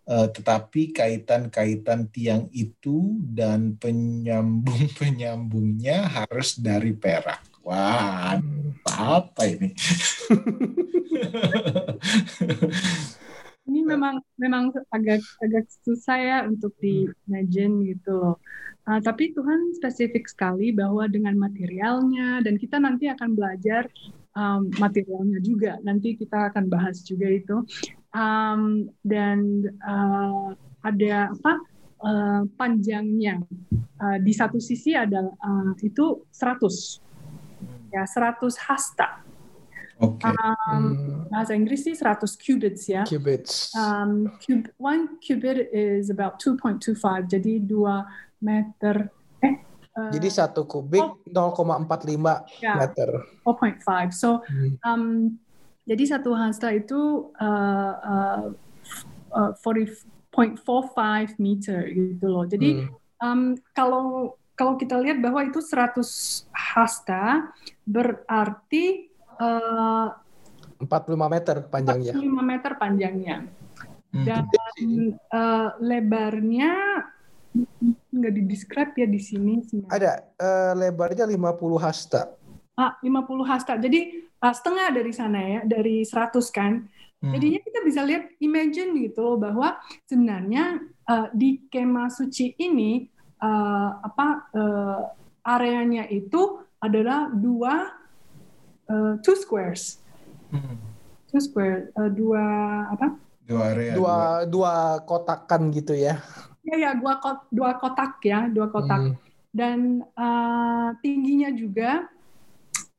[0.07, 7.43] tetapi kaitan-kaitan tiang itu dan penyambung-penyambungnya harus dari perak.
[7.67, 8.39] Wah,
[8.87, 9.75] apa ini?
[13.67, 18.39] ini memang memang agak agak susah ya untuk di imagine gitu loh.
[18.87, 23.91] Uh, tapi Tuhan spesifik sekali bahwa dengan materialnya dan kita nanti akan belajar
[24.37, 25.81] um, materialnya juga.
[25.81, 27.65] Nanti kita akan bahas juga itu.
[28.13, 30.53] Um, dan uh,
[30.85, 31.53] ada apa
[32.05, 33.43] uh, panjangnya
[34.01, 39.25] uh, di satu sisi ada uh, itu 100 ya 100 hasta.
[39.97, 40.29] Oke.
[40.29, 40.37] Um,
[40.93, 41.25] Hmm.
[41.33, 43.03] bahasa Inggris sih 100 cubits ya.
[43.09, 43.73] Qubits.
[43.73, 48.05] Um, cub, one qubit is about 2.25, jadi 2
[48.45, 49.09] meter.
[49.97, 51.17] Uh, Jadi satu kubik oh.
[51.25, 53.09] 0,45 ya, meter.
[53.49, 54.13] 4.5.
[54.13, 54.77] So, Hmm.
[54.85, 55.05] um,
[55.89, 58.43] jadi satu hasta itu uh, uh,
[59.33, 62.45] uh, 40.45 meter gitu loh.
[62.45, 62.93] Jadi Hmm.
[63.25, 63.41] um,
[63.73, 67.53] kalau kalau kita lihat bahwa itu 100 hasta
[67.89, 69.09] berarti
[69.41, 70.13] uh,
[70.77, 72.13] 45 meter panjangnya.
[72.13, 73.37] 45 meter panjangnya.
[74.13, 74.25] Hmm.
[74.29, 74.45] Dan
[75.33, 76.73] uh, lebarnya
[78.13, 79.93] nggak di describe ya di sini sebenarnya.
[79.95, 82.23] Ada eh, lebarnya 50 hasta.
[82.77, 83.73] Ah, 50 hasta.
[83.81, 86.85] Jadi ah, setengah dari sana ya, dari 100 kan.
[87.17, 87.33] Hmm.
[87.33, 93.09] Jadinya kita bisa lihat imagine gitu bahwa sebenarnya uh, di kemah suci ini
[93.41, 95.01] uh, apa uh,
[95.41, 97.89] areanya itu adalah dua
[98.93, 100.05] uh, two squares,
[100.47, 100.79] Hmm.
[101.27, 102.45] two square, uh, dua
[102.93, 103.19] apa?
[103.43, 103.93] Dua area.
[103.97, 104.17] Dua
[104.47, 106.21] dua kotakan gitu ya.
[106.67, 109.15] Ya ya, dua kot, dua kotak ya, dua kotak.
[109.15, 109.15] Hmm.
[109.55, 109.79] Dan
[110.19, 112.11] uh, tingginya juga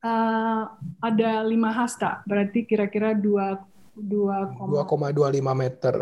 [0.02, 0.62] uh,
[0.98, 3.60] ada lima hasta, berarti kira-kira dua
[3.94, 4.54] dua
[4.86, 5.94] koma 2,25 meter.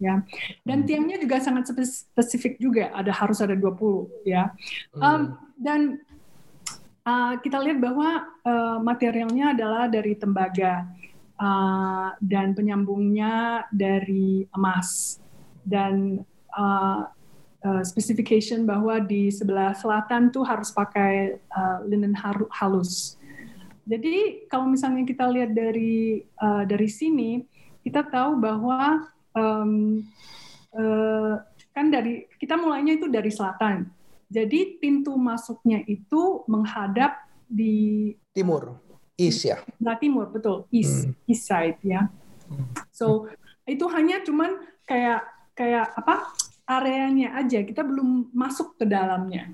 [0.00, 0.24] ya.
[0.64, 0.86] Dan Hmm.
[0.88, 4.50] tiangnya juga sangat spes- spesifik juga, ada harus ada 20 ya.
[4.96, 5.24] Um, Hmm.
[5.60, 5.80] dan
[7.04, 8.08] uh, kita lihat bahwa
[8.40, 10.88] uh, materialnya adalah dari tembaga
[11.36, 15.20] uh, dan penyambungnya dari emas
[15.60, 16.24] dan
[16.56, 17.10] uh,
[17.64, 22.16] uh, specification bahwa di sebelah selatan tuh harus pakai uh, linen
[22.50, 23.16] halus.
[23.88, 27.42] Jadi kalau misalnya kita lihat dari uh, dari sini,
[27.82, 30.04] kita tahu bahwa um,
[30.76, 31.42] uh,
[31.74, 33.88] kan dari kita mulainya itu dari selatan.
[34.30, 37.18] Jadi pintu masuknya itu menghadap
[37.50, 38.78] di Timur.
[39.20, 39.60] East ya.
[39.76, 41.12] sebelah timur, betul, east, Hmm.
[41.28, 42.08] east side ya.
[42.48, 42.64] Hmm.
[42.88, 43.28] So
[43.68, 45.26] itu hanya cuman kayak
[45.60, 46.32] kayak apa
[46.64, 49.52] areanya aja, kita belum masuk ke dalamnya.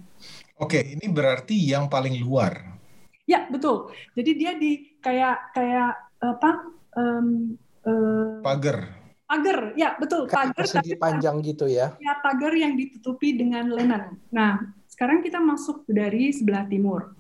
[0.63, 2.79] Oke, ini berarti yang paling luar.
[3.27, 3.91] Ya betul.
[4.15, 5.93] Jadi dia di kayak kayak
[6.23, 6.51] apa?
[6.97, 8.79] em, eh, Pagar.
[9.27, 11.99] pagar, ya betul pagar tapi panjang gitu ya.
[11.99, 14.17] ya pagar yang ditutupi dengan lenan.
[14.31, 17.13] Nah sekarang kita masuk dari sebelah timur.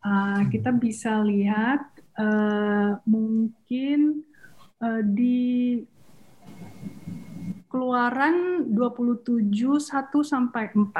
[0.00, 1.84] Ah, kita bisa lihat
[2.16, 4.24] eh, mungkin
[4.78, 5.42] eh, di
[7.74, 9.90] keluaran 27 1
[10.22, 10.94] sampai 4.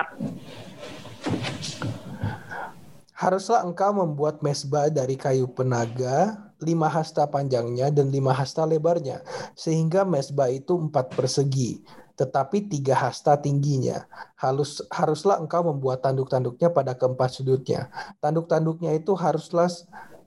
[3.15, 9.23] Haruslah engkau membuat mesbah dari kayu penaga, lima hasta panjangnya dan lima hasta lebarnya,
[9.55, 11.79] sehingga mesbah itu empat persegi,
[12.19, 14.11] tetapi tiga hasta tingginya.
[14.35, 17.87] Halus, haruslah engkau membuat tanduk-tanduknya pada keempat sudutnya.
[18.19, 19.71] Tanduk-tanduknya itu haruslah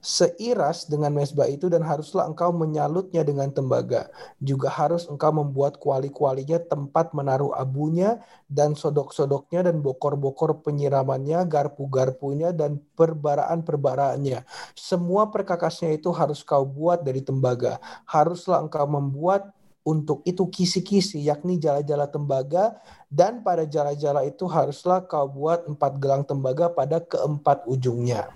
[0.02, 4.08] seiras dengan mesbah itu dan haruslah engkau menyalutnya dengan tembaga.
[4.40, 12.80] Juga harus engkau membuat kuali-kualinya tempat menaruh abunya dan sodok-sodoknya dan bokor-bokor penyiramannya, garpu-garpunya dan
[12.96, 14.46] perbaraan-perbaraannya.
[14.78, 17.82] Semua perkakasnya itu harus kau buat dari tembaga.
[18.08, 19.52] Haruslah engkau membuat
[19.88, 22.76] untuk itu kisi-kisi, yakni jala-jala tembaga,
[23.08, 28.28] dan pada jala-jala itu haruslah kau buat empat gelang tembaga pada keempat ujungnya.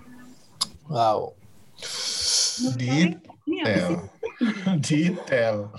[0.88, 1.41] Wow.
[1.82, 3.18] Sih?
[4.86, 5.70] Detail.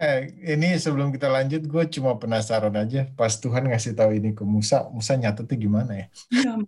[0.00, 0.18] eh,
[0.56, 3.06] ini sebelum kita lanjut, gue cuma penasaran aja.
[3.14, 6.06] Pas Tuhan ngasih tahu ini ke Musa, Musa nyatetnya gimana ya?
[6.30, 6.52] Iya.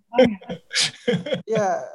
[1.43, 1.85] Ya,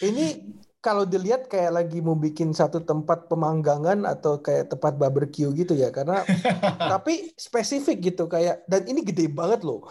[0.00, 5.72] ini kalau dilihat kayak lagi mau bikin satu tempat pemanggangan atau kayak tempat barbecue gitu
[5.72, 6.20] ya karena
[6.92, 9.88] tapi spesifik gitu kayak dan ini gede banget loh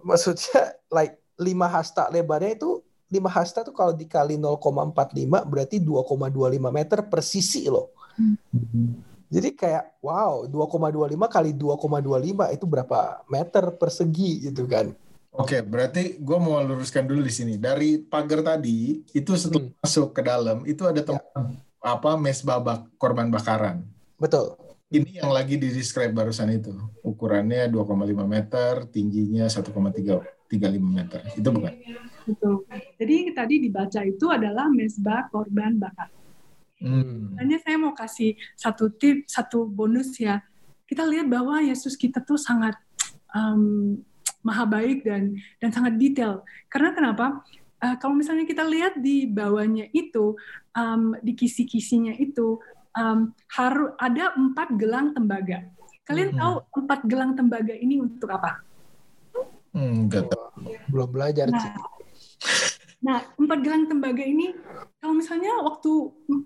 [0.00, 2.80] maksudnya like 5 hasta lebarnya itu
[3.14, 4.90] 5 hasta tuh kalau dikali 0,45
[5.46, 7.94] berarti 2,25 meter per sisi loh
[9.30, 14.90] jadi kayak wow 2,25 kali 2,25 itu berapa meter persegi gitu kan
[15.34, 17.58] Oke, berarti gue mau luruskan dulu di sini.
[17.58, 19.74] Dari pagar tadi, itu setelah Hmm.
[19.82, 21.26] masuk ke dalam, itu ada tempat
[21.82, 23.82] apa mesbah bak- korban bakaran.
[24.14, 24.54] betul
[24.94, 26.70] Ini yang lagi di describe barusan itu.
[27.02, 29.50] Ukurannya 2,5 meter, tingginya
[30.58, 31.20] 1,35 meter.
[31.34, 31.72] Itu bukan?
[32.24, 32.54] Betul.
[32.96, 36.08] Jadi tadi dibaca itu adalah mesbah korban bakar.
[36.80, 37.32] Hmm.
[37.40, 40.42] Hanya saya mau kasih satu tip, satu bonus ya.
[40.84, 42.76] Kita lihat bahwa Yesus kita tuh sangat
[43.32, 43.96] um,
[44.44, 46.44] maha baik dan dan sangat detail.
[46.68, 47.40] Karena kenapa?
[47.80, 50.36] Uh, kalau misalnya kita lihat di bawahnya itu,
[50.76, 52.60] um, di kisi-kisinya itu
[52.96, 55.64] um, harus ada empat gelang tembaga.
[56.04, 56.40] Kalian Hmm.
[56.40, 58.60] tahu empat gelang tembaga ini untuk apa?
[59.74, 60.70] Hmm, nggak tahu.
[60.88, 61.68] belum belajar Nah, Ci.
[63.04, 64.54] Nah, empat gelang tembaga ini,
[65.02, 65.92] kalau misalnya waktu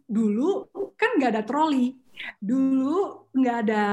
[0.09, 0.67] dulu
[0.99, 1.95] kan nggak ada troli,
[2.41, 3.85] dulu nggak ada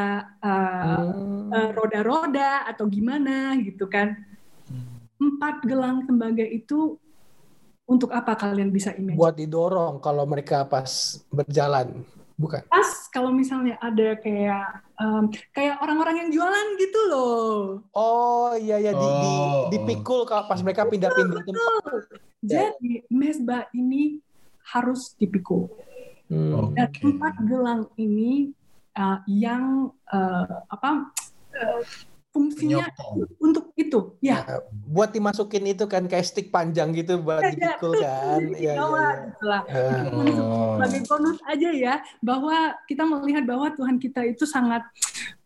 [0.41, 1.51] uh, Hmm.
[1.53, 4.17] uh, roda-roda atau gimana gitu kan.
[5.15, 6.97] Empat gelang tembaga itu
[7.85, 9.19] untuk apa kalian bisa imagine?
[9.19, 12.01] buat didorong kalau mereka pas berjalan
[12.33, 17.83] bukan Pas kalau misalnya ada kayak um, kayak orang-orang yang jualan gitu loh.
[17.95, 19.33] oh iya ya di, di
[19.65, 19.67] Oh.
[19.73, 21.97] dipikul kalau pas mereka pindah-pindah tempat Betul.
[22.45, 24.21] Jadi mesbah ini
[24.69, 25.69] harus dipikul.
[26.29, 26.73] Hmm.
[26.73, 28.53] Dan empat gelang ini
[28.97, 31.09] uh, yang uh, apa
[31.53, 31.81] uh,
[32.35, 33.39] fungsinya Menyokong.
[33.39, 34.43] untuk itu, ya.
[34.43, 38.83] Ya, buat dimasukin itu kan kayak stick panjang gitu buat Ya, ya, dipikul kan gitu
[39.47, 39.63] lah.
[39.71, 40.03] Ah.
[40.03, 40.75] Itu cuma Oh.
[40.75, 44.83] sebagai bonus aja ya bahwa kita melihat bahwa Tuhan kita itu sangat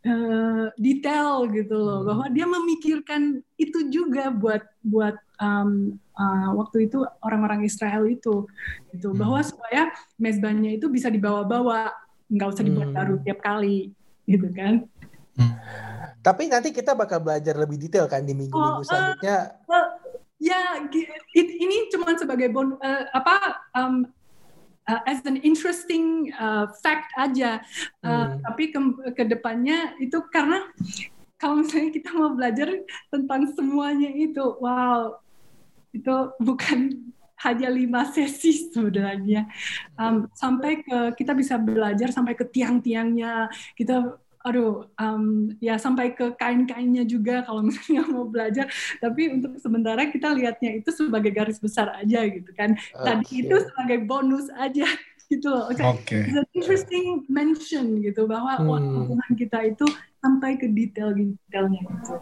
[0.02, 2.08] eh, detail gitu loh Hmm.
[2.08, 3.22] bahwa dia memikirkan
[3.54, 8.48] itu juga buat buat um, uh, waktu itu orang-orang Israel itu
[8.90, 9.20] gitu Hmm.
[9.20, 11.92] bahwa supaya mezbahnya itu bisa dibawa-bawa
[12.32, 12.98] nggak usah dibuat Hmm.
[12.98, 13.92] baru tiap kali
[14.24, 14.88] gitu kan
[16.30, 19.38] tapi nanti kita bakal belajar lebih detail kan di minggu-minggu Oh, eh, selanjutnya.
[20.38, 23.36] ya gi- it- ini cuma sebagai bon eh, apa
[23.74, 24.06] um,
[24.86, 27.60] uh, as an interesting uh, fact aja.
[28.06, 28.46] Uh, Hmm.
[28.46, 28.80] tapi ke,
[29.18, 30.64] ke depannya itu karena
[31.36, 32.68] kalau misalnya kita mau belajar
[33.10, 35.18] tentang semuanya itu wow
[35.92, 36.94] itu bukan
[37.44, 39.48] hanya lima sesi sebenarnya.
[39.96, 43.48] Um, sampai ke kita bisa belajar sampai ke tiang-tiangnya.
[43.80, 48.72] Kita aduh um, ya sampai ke kain-kainnya juga kalau misalnya mau belajar
[49.04, 54.08] tapi untuk sementara kita lihatnya itu sebagai garis besar aja gitu kan tadi itu sebagai
[54.08, 54.88] bonus aja
[55.32, 56.26] gitu loh Oke.
[56.26, 59.06] It's an interesting mention gitu bahwa wah, Hmm.
[59.14, 59.86] Tuhan kita itu
[60.20, 62.16] sampai ke detail-detailnya gitu.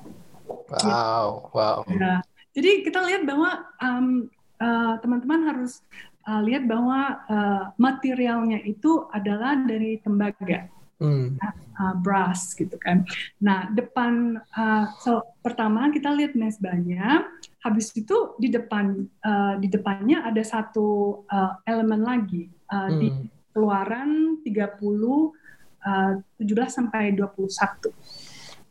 [0.83, 2.19] wow wow Nah,
[2.51, 4.27] jadi kita lihat bahwa um,
[4.59, 5.79] uh, teman-teman harus
[6.27, 11.37] uh, lihat bahwa uh, materialnya itu adalah dari tembaga, Hmm.
[11.77, 13.05] uh, brass gitu kan.
[13.37, 17.29] Nah, depan uh, so, pertama kita lihat mesbahnya,
[17.61, 23.29] habis itu di depan uh, di depannya ada satu uh, elemen lagi uh, di Hmm.
[23.57, 27.89] Keluaran 30 uh, 17 sampai 21.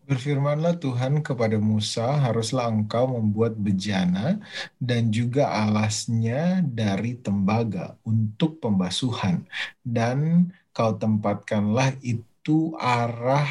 [0.06, 4.38] Berfirmanlah Tuhan kepada Musa, haruslah engkau membuat bejana
[4.78, 9.42] dan juga alasnya dari tembaga untuk pembasuhan.
[9.82, 13.48] Dan kau tempatkanlah itu arah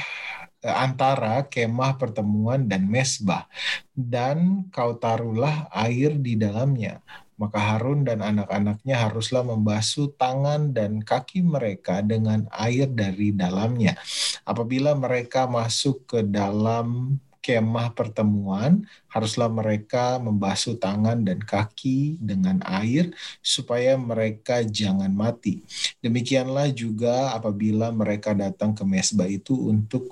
[0.61, 3.49] eh, antara kemah pertemuan dan mesbah.
[3.89, 7.01] Dan kau taruhlah air di dalamnya.
[7.35, 13.99] Maka Harun dan anak-anaknya haruslah membasuh tangan dan kaki mereka dengan air dari dalamnya
[14.47, 23.13] apabila mereka masuk ke dalam kemah pertemuan, haruslah mereka membasuh tangan dan kaki dengan air
[23.46, 25.62] supaya mereka jangan mati.
[26.02, 30.10] Demikianlah juga apabila mereka datang ke mesbah itu untuk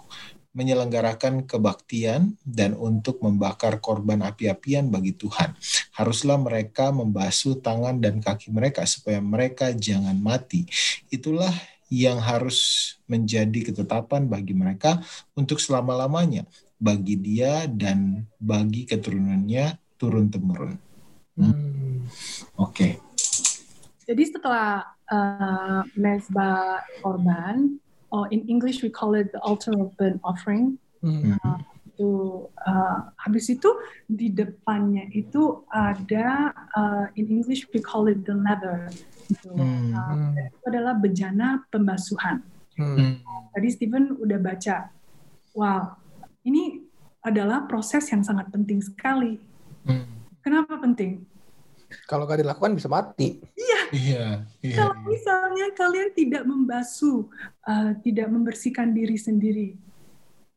[0.54, 5.58] menyelenggarakan kebaktian dan untuk membakar korban api-apian bagi Tuhan.
[5.98, 10.70] Haruslah mereka membasuh tangan dan kaki mereka supaya mereka jangan mati.
[11.10, 11.50] Itulah
[11.90, 15.02] yang harus menjadi ketetapan bagi mereka
[15.38, 16.46] untuk selama-lamanya,
[16.84, 20.76] bagi dia dan bagi keturunannya turun-temurun.
[21.40, 22.04] Hmm.
[22.60, 23.00] Oke.
[24.04, 27.80] Jadi setelah uh, mezbah korban,
[28.12, 30.76] or in English we call it the altar of burnt offering.
[31.00, 31.40] Hmm.
[31.40, 31.60] Uh,
[31.94, 32.12] itu
[32.68, 33.70] uh, habis itu
[34.10, 38.92] di depannya itu ada uh, in English we call it the leather.
[39.32, 39.56] Gitu.
[39.56, 39.96] Hmm.
[39.96, 42.44] Uh, itu adalah bejana pembasuhan.
[42.76, 43.00] Hmm.
[43.00, 43.16] Hmm.
[43.56, 44.92] Tadi Steven udah baca.
[45.54, 46.02] Wow,
[46.44, 46.84] ini
[47.24, 49.40] adalah proses yang sangat penting sekali.
[49.88, 50.28] Hmm.
[50.44, 51.24] Kenapa penting?
[52.10, 53.40] Kalau nggak dilakukan bisa mati.
[53.94, 54.76] Iya, iya.
[54.76, 57.30] Kalau misalnya kalian tidak membasuh,
[57.64, 59.70] uh, tidak membersihkan diri sendiri,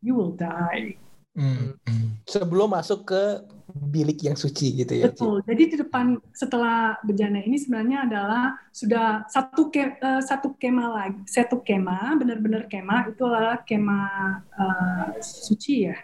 [0.01, 0.97] you will die.
[1.37, 1.76] Hmm.
[1.84, 2.16] Hmm.
[2.24, 3.22] Sebelum masuk ke
[3.67, 5.11] bilik yang suci gitu ya.
[5.11, 5.19] Ci?
[5.19, 5.37] Betul.
[5.43, 11.21] Jadi di depan setelah bejana ini sebenarnya adalah sudah satu ke, eh, satu kema lagi,
[11.27, 14.01] satu kema, benar-benar kema itu adalah kema
[14.55, 15.97] eh, suci ya.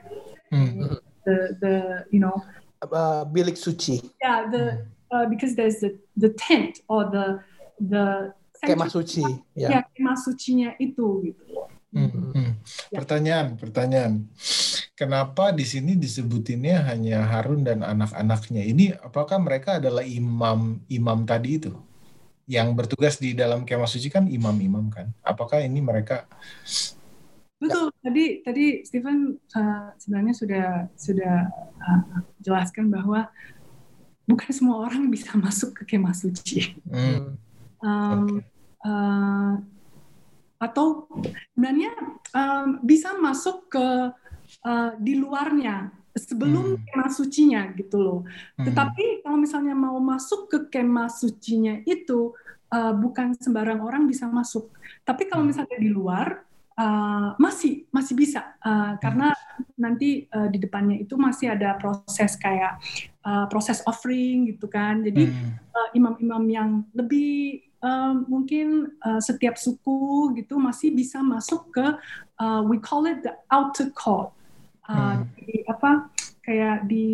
[0.50, 0.98] Hmm.
[1.22, 1.74] The the
[2.10, 2.36] you know
[2.82, 4.02] Uh, bilik suci.
[4.18, 4.82] yeah the
[5.14, 7.38] uh, because there's the the tent or the
[7.78, 9.22] the Kemah suci.
[9.54, 9.80] ya Ya.
[9.94, 11.42] kemah sucinya itu gitu.
[11.92, 12.08] Hmm.
[12.08, 12.52] Hmm.
[12.88, 12.98] Ya.
[13.04, 14.12] Pertanyaan, pertanyaan.
[14.96, 18.64] Kenapa di sini disebutinnya hanya Harun dan anak-anaknya?
[18.64, 21.72] Ini apakah mereka adalah imam imam tadi itu?
[22.48, 25.12] Yang bertugas di dalam kemah suci kan imam-imam kan?
[25.20, 26.26] Apakah ini mereka
[27.62, 27.94] Betul.
[28.02, 30.66] Tadi tadi Stephen uh, sebenarnya sudah
[30.98, 31.46] sudah
[31.78, 32.02] uh,
[32.42, 33.30] jelaskan bahwa
[34.26, 36.74] bukan semua orang bisa masuk ke kemah suci.
[36.90, 37.38] Hmm.
[37.78, 38.42] Um, Oke.
[38.82, 39.54] uh,
[40.62, 41.10] atau
[41.52, 41.90] sebenarnya
[42.30, 43.86] um, bisa masuk ke
[44.62, 46.84] uh, di luarnya sebelum Hmm.
[46.86, 48.20] kemah sucinya gitu loh.
[48.54, 48.68] Hmm.
[48.70, 52.30] Tetapi kalau misalnya mau masuk ke kemah sucinya itu
[52.70, 54.70] uh, bukan sembarang orang bisa masuk.
[55.02, 55.50] Tapi kalau Hmm.
[55.50, 56.46] misalnya di luar
[56.78, 59.34] uh, masih masih bisa Uh, karena
[59.74, 62.78] nanti uh, di depannya itu masih ada proses kayak
[63.26, 65.02] uh, proses offering gitu kan.
[65.02, 65.58] Jadi Hmm.
[65.74, 71.86] uh, imam-imam yang lebih um, mungkin uh, setiap suku gitu masih bisa masuk ke
[72.38, 74.30] uh, we call it the outer court
[74.82, 75.30] Uh, Hmm.
[75.38, 76.10] di apa
[76.42, 77.06] kayak di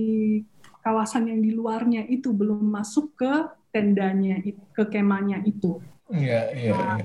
[0.80, 3.32] kawasan yang di luarnya itu belum masuk ke
[3.68, 4.40] tendanya
[4.72, 5.76] ke kemahnya itu
[6.08, 7.04] Iya, iya, iya.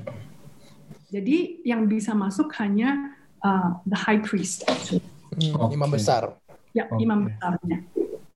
[1.14, 3.14] Jadi yang bisa masuk hanya
[3.45, 5.05] uh, the high priest actually.
[5.38, 5.78] Hmm, Oke.
[5.78, 6.41] Imam besar.
[6.74, 7.05] ya Oke.
[7.05, 7.86] imam besarnya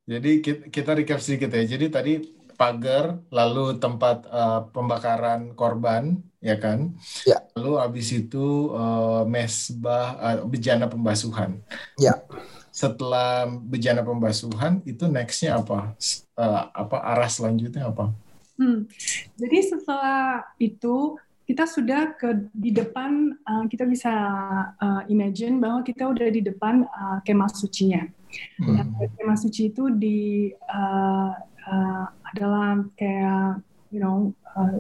[0.08, 1.66] Jadi kita, kita recap sedikit ya.
[1.68, 2.14] Jadi tadi
[2.58, 6.96] pagar, lalu tempat eh, pembakaran korban, ya kan?
[7.28, 7.44] Ya.
[7.60, 11.60] Lalu habis itu eh, mesbah, eh, bejana pembasuhan.
[12.00, 12.24] Ya.
[12.72, 15.92] Setelah bejana pembasuhan, itu nextnya apa?
[16.40, 18.16] Eh, apa arah selanjutnya apa?
[18.58, 18.90] Hmm.
[19.38, 24.12] Jadi setelah itu kita sudah ke di depan uh, kita bisa
[24.76, 28.04] uh, imagine bahwa kita udah di depan uh, kemah sucinya.
[28.60, 28.92] Hmm.
[29.16, 31.32] Kemah suci itu di uh,
[31.72, 33.64] uh, adalah kayak
[33.96, 34.76] you know uh,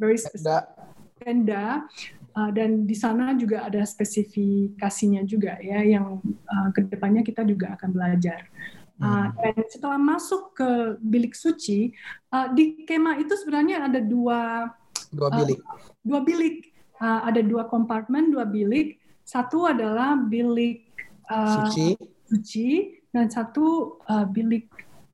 [0.00, 0.72] very specific
[1.20, 1.84] tenda
[2.32, 7.76] uh, dan di sana juga ada spesifikasinya juga ya yang uh, ke depannya kita juga
[7.76, 8.48] akan belajar.
[8.96, 9.52] Uh, Hmm.
[9.52, 11.92] dan setelah masuk ke bilik suci,
[12.32, 14.72] uh, di kemah itu sebenarnya ada dua
[15.12, 15.58] dua Uh, bilik.
[16.02, 16.56] dua bilik,
[16.96, 18.96] Uh, ada dua kompartemen, dua bilik.
[19.20, 20.88] Satu adalah bilik
[21.28, 21.92] uh, suci,
[22.24, 22.68] suci
[23.12, 24.64] dan satu uh, bilik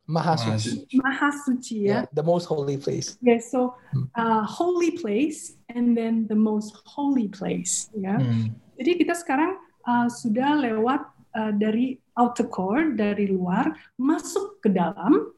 [0.07, 0.95] maha Mas- suci.
[0.95, 2.07] maha suci ya.
[2.07, 3.19] Ya, the most holy place.
[3.19, 4.07] Yes, so Hmm.
[4.15, 8.15] uh, holy place and then the most holy place ya.
[8.15, 8.55] Hmm.
[8.79, 11.03] Jadi kita sekarang uh, sudah lewat
[11.35, 15.32] uh, dari outer court dari luar masuk ke dalam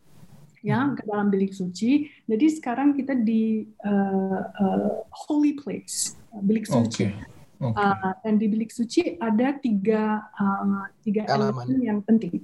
[0.64, 2.08] ya ke dalam bilik suci.
[2.24, 7.12] Jadi sekarang kita di uh, uh, holy place uh, bilik suci.
[7.12, 7.32] Oke.
[7.60, 7.76] Oke.
[7.78, 12.40] Uh, dan di bilik suci ada tiga uh, tiga elemen yang penting.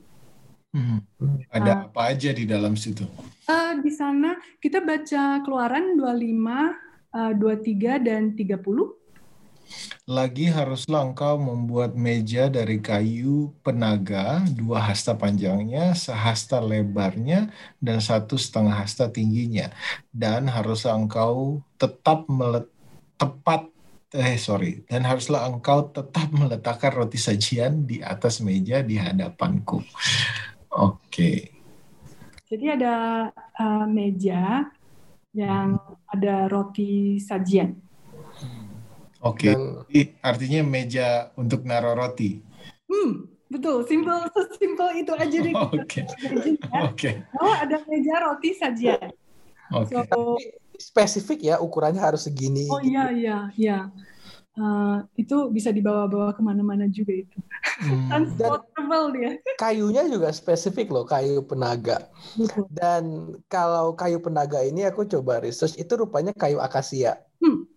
[0.70, 1.02] Hmm.
[1.18, 3.08] uh, Ada apa aja di dalam situ?
[3.48, 6.30] Uh, di sana kita baca Keluaran 25,
[7.16, 8.99] uh, 23 dan 30.
[10.08, 18.34] Lagi haruslah engkau membuat meja dari kayu penaga, dua hasta panjangnya, sehasta lebarnya, dan satu
[18.34, 19.70] setengah hasta tingginya.
[20.10, 22.66] Dan haruslah engkau tetap melet
[23.20, 23.68] tepat
[24.10, 29.86] eh sorry dan haruslah engkau tetap meletakkan roti sajian di atas meja di hadapanku.
[30.74, 31.54] Oke.
[32.50, 34.66] Jadi ada uh, meja
[35.30, 35.78] yang
[36.10, 37.89] ada roti sajian.
[39.20, 39.52] Oke.
[39.52, 42.40] Dan Jadi Artinya meja untuk naruh roti.
[42.88, 45.54] Hmm, betul, simple, sesimpel itu aja deh.
[45.76, 46.00] Oke.
[46.08, 46.80] Ya.
[46.88, 47.10] Oke.
[47.36, 49.12] Oh, ada meja roti sajian.
[49.70, 49.94] Oke.
[49.94, 50.40] So,
[50.80, 52.66] spesifik ya ukurannya harus segini.
[52.72, 52.96] oh gitu.
[52.96, 53.78] iya, iya, iya.
[54.58, 57.38] Uh, itu bisa dibawa-bawa ke mana-mana juga itu.
[57.80, 58.10] Hmm.
[58.10, 59.30] Transportable dia.
[59.56, 62.10] Kayunya juga spesifik loh, kayu penaga.
[62.68, 67.22] Dan kalau kayu penaga ini aku coba research itu rupanya kayu akasia.
[67.38, 67.69] Hmm.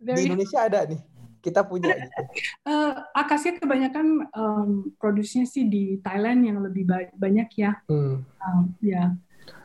[0.00, 1.00] Di Indonesia ada nih.
[1.40, 1.92] Kita punya.
[1.92, 2.20] Gitu.
[2.68, 7.80] Uh, akasia kebanyakan um, produksinya sih di Thailand yang lebih ba banyak ya.
[7.88, 8.24] Hmm.
[8.40, 9.12] Um, ya.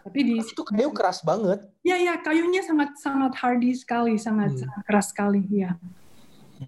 [0.05, 1.65] Tapi di itu kayu keras banget.
[1.81, 4.61] Ya ya, kayunya sangat sangat hardy sekali, sangat, hmm.
[4.63, 5.75] sangat keras sekali ya.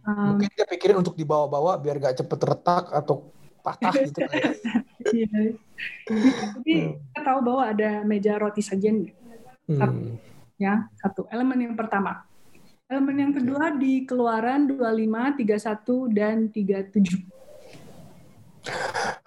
[0.03, 3.32] Um, Mungkin dia pikirin untuk dibawa-bawa biar gak cepet retak atau
[3.63, 4.20] patah gitu.
[5.07, 5.55] Iya.
[6.59, 6.91] Jadi hmm.
[7.13, 9.07] kita tahu bahwa ada meja roti sajian.
[9.68, 10.20] Hmm.
[10.57, 12.26] Ya, satu elemen yang pertama.
[12.88, 17.19] Elemen yang kedua di Keluaran 25, 31 dan 37.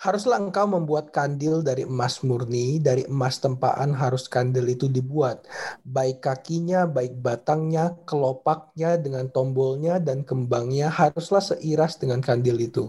[0.00, 5.44] Haruslah engkau membuat kandil dari emas murni, dari emas tempaan harus kandil itu dibuat.
[5.84, 12.88] Baik kakinya, baik batangnya, kelopaknya dengan tombolnya dan kembangnya haruslah seiras dengan kandil itu.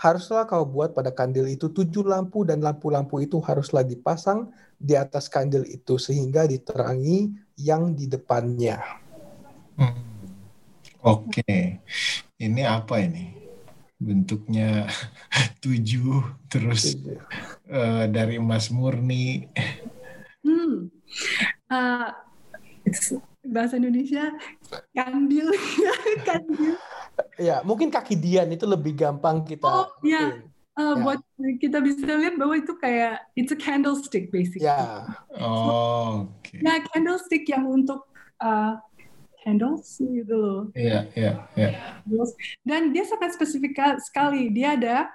[0.00, 4.48] Haruslah kau buat pada kandil itu tujuh lampu dan lampu-lampu itu haruslah dipasang
[4.80, 9.04] di atas kandil itu sehingga diterangi yang di depannya.
[9.76, 9.96] Hmm.
[11.06, 11.64] Oke, okay.
[12.40, 13.36] ini apa ini?
[13.96, 14.88] Bentuknya
[15.62, 16.96] tujuh, terus
[17.66, 19.50] Uh, dari emas murni.
[20.46, 20.86] Hmm.
[21.66, 22.14] Uh,
[23.42, 24.30] bahasa Indonesia
[24.94, 25.50] kandil,
[26.30, 26.78] kandil.
[27.42, 29.66] Ya, mungkin kaki Dian itu lebih gampang kita.
[29.66, 30.46] Oh, ya.
[30.78, 31.02] Uh, ya.
[31.02, 31.20] buat
[31.58, 34.70] kita bisa lihat bahwa itu kayak it's a candlestick basically.
[34.70, 35.10] Ya.
[35.42, 36.46] Oh, oke.
[36.46, 36.62] Okay.
[36.62, 38.06] Nah, candlestick yang untuk
[38.38, 38.76] uh,
[39.46, 40.62] candles gitu loh.
[40.74, 42.02] Iya, iya, iya.
[42.66, 44.50] Dan dia sangat spesifik sekali.
[44.50, 45.06] Dia ada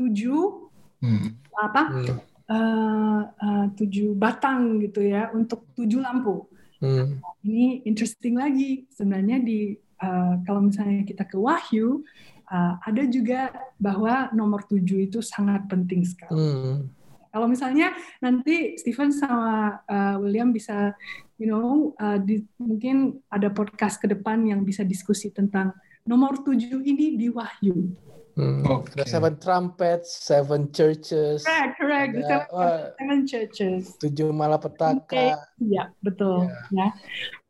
[0.00, 0.72] tujuh
[1.04, 1.28] hmm.
[1.60, 1.82] apa?
[1.92, 2.18] Hmm.
[2.50, 6.48] Uh, uh, tujuh batang gitu ya untuk tujuh lampu.
[6.80, 7.20] Hmm.
[7.44, 12.00] Ini interesting lagi sebenarnya di uh, kalau misalnya kita ke Wahyu
[12.48, 16.40] uh, ada juga bahwa nomor tujuh itu sangat penting sekali.
[16.40, 16.90] Hmm.
[17.30, 20.94] Kalau misalnya nanti Stephen sama uh, William bisa
[21.40, 25.72] you know, uh, di, mungkin ada podcast ke depan yang bisa diskusi tentang
[26.04, 27.96] nomor tujuh ini di Wahyu.
[28.38, 28.62] Hmm.
[28.62, 29.04] Okay.
[29.08, 31.42] seven trumpets, seven churches.
[31.42, 32.12] Correct, correct.
[32.14, 33.82] Ada, seven, uh, seven churches.
[33.98, 35.40] Tujuh malapetaka.
[35.58, 36.46] Iya, betul.
[36.70, 36.70] Yeah.
[36.70, 36.88] Ya.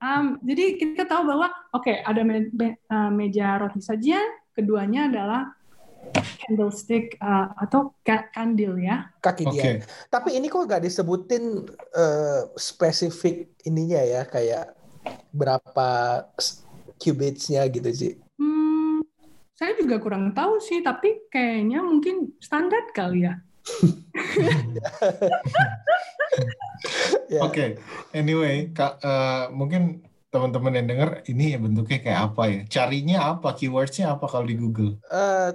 [0.00, 4.24] Um, jadi kita tahu bahwa oke okay, ada me me uh, meja roti sajian,
[4.56, 5.52] keduanya adalah
[6.42, 9.06] candlestick uh, atau kandil ya.
[9.22, 9.62] Kaki dia.
[9.62, 9.76] Okay.
[10.10, 14.74] Tapi ini kok gak disebutin uh, spesifik ininya ya kayak
[15.30, 15.88] berapa
[17.00, 18.12] cubits-nya gitu sih.
[18.36, 19.00] Hmm,
[19.56, 23.40] saya juga kurang tahu sih, tapi kayaknya mungkin standar kali ya.
[27.30, 27.42] yeah.
[27.44, 27.68] Oke, okay.
[28.12, 32.60] anyway, kak, uh, mungkin teman-teman yang dengar ini bentuknya kayak apa ya?
[32.70, 33.54] Carinya apa?
[33.56, 35.00] Keywordsnya apa kalau di Google?
[35.10, 35.50] Uh,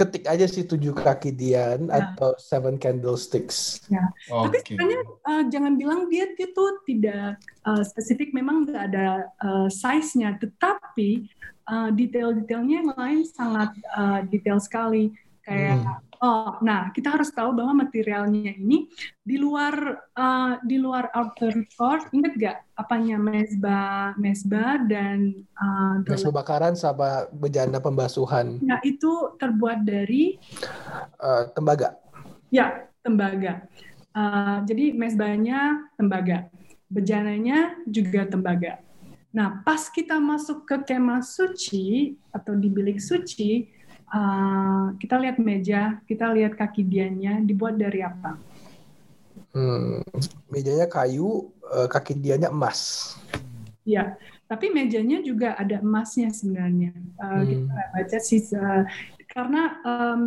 [0.00, 2.16] ketik aja sih tujuh kaki Dian ya.
[2.16, 3.84] atau seven candlesticks.
[3.92, 4.08] Ya.
[4.32, 4.44] Okay.
[4.48, 7.36] Tapi sebenarnya uh, jangan bilang dia itu tidak
[7.68, 11.28] uh, spesifik, memang nggak ada uh, size-nya, tetapi
[11.68, 15.12] uh, detail-detailnya yang lain sangat uh, detail sekali.
[15.44, 16.09] Kayak hmm.
[16.20, 18.92] Oh, nah kita harus tahu bahwa materialnya ini
[19.24, 26.44] di luar uh, di luar outer court, ingat gak apanya mesbah, mesbah dan uh, mesbah
[26.44, 28.60] bakaran sama bejana pembasuhan.
[28.60, 30.36] Nah itu terbuat dari
[31.24, 31.96] uh, tembaga.
[32.52, 33.64] Ya, tembaga.
[34.12, 36.52] Uh, jadi mesbahnya tembaga,
[36.92, 38.84] bejananya juga tembaga.
[39.30, 43.70] Nah, pas kita masuk ke kemah suci atau di bilik suci,
[44.10, 48.36] uh, kita lihat meja, kita lihat kaki diannya dibuat dari apa?
[49.50, 50.02] Hmm,
[50.46, 53.14] mejanya kayu, uh, kaki diannya emas.
[53.82, 54.14] Ya,
[54.46, 56.94] tapi mejanya juga ada emasnya sebenarnya.
[57.18, 57.46] Uh, hmm.
[57.46, 58.84] Kita baca sih uh,
[59.30, 60.22] karena um,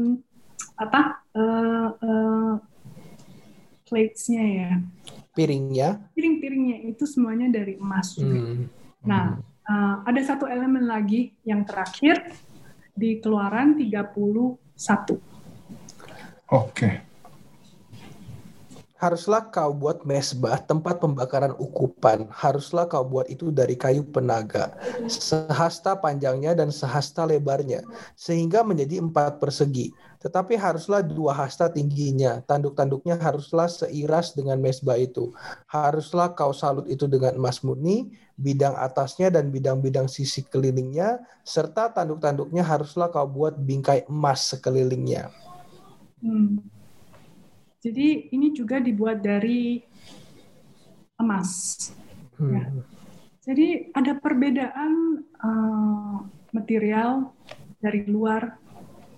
[0.80, 1.02] apa
[1.36, 2.54] uh, uh,
[3.88, 4.72] platesnya ya.
[5.34, 6.02] Piringnya?
[6.14, 8.38] Piring-piringnya itu semuanya dari emas juga.
[8.38, 8.66] Hmm.
[9.04, 9.26] Nah,
[9.66, 12.22] uh, ada satu elemen lagi yang terakhir
[12.94, 14.58] di Keluaran 31.
[15.18, 15.18] Oke.
[16.50, 16.96] Okay.
[19.04, 22.24] Haruslah kau buat mesbah tempat pembakaran ukupan.
[22.32, 24.80] Haruslah kau buat itu dari kayu penaga.
[25.12, 27.84] Sehasta panjangnya dan sehasta lebarnya.
[28.16, 29.92] Sehingga menjadi empat persegi.
[30.24, 32.40] Tetapi haruslah dua hasta tingginya.
[32.48, 35.36] Tanduk-tanduknya haruslah seiras dengan mesbah itu.
[35.68, 42.64] Haruslah kau salut itu dengan emas murni, bidang atasnya dan bidang-bidang sisi kelilingnya, serta tanduk-tanduknya
[42.64, 45.28] haruslah kau buat bingkai emas sekelilingnya.
[46.24, 46.64] Hmm.
[47.84, 49.84] Jadi ini juga dibuat dari
[51.20, 51.92] emas.
[52.40, 52.56] Hmm.
[52.56, 52.64] Ya.
[53.44, 56.24] Jadi ada perbedaan uh,
[56.56, 57.36] material
[57.84, 58.56] dari luar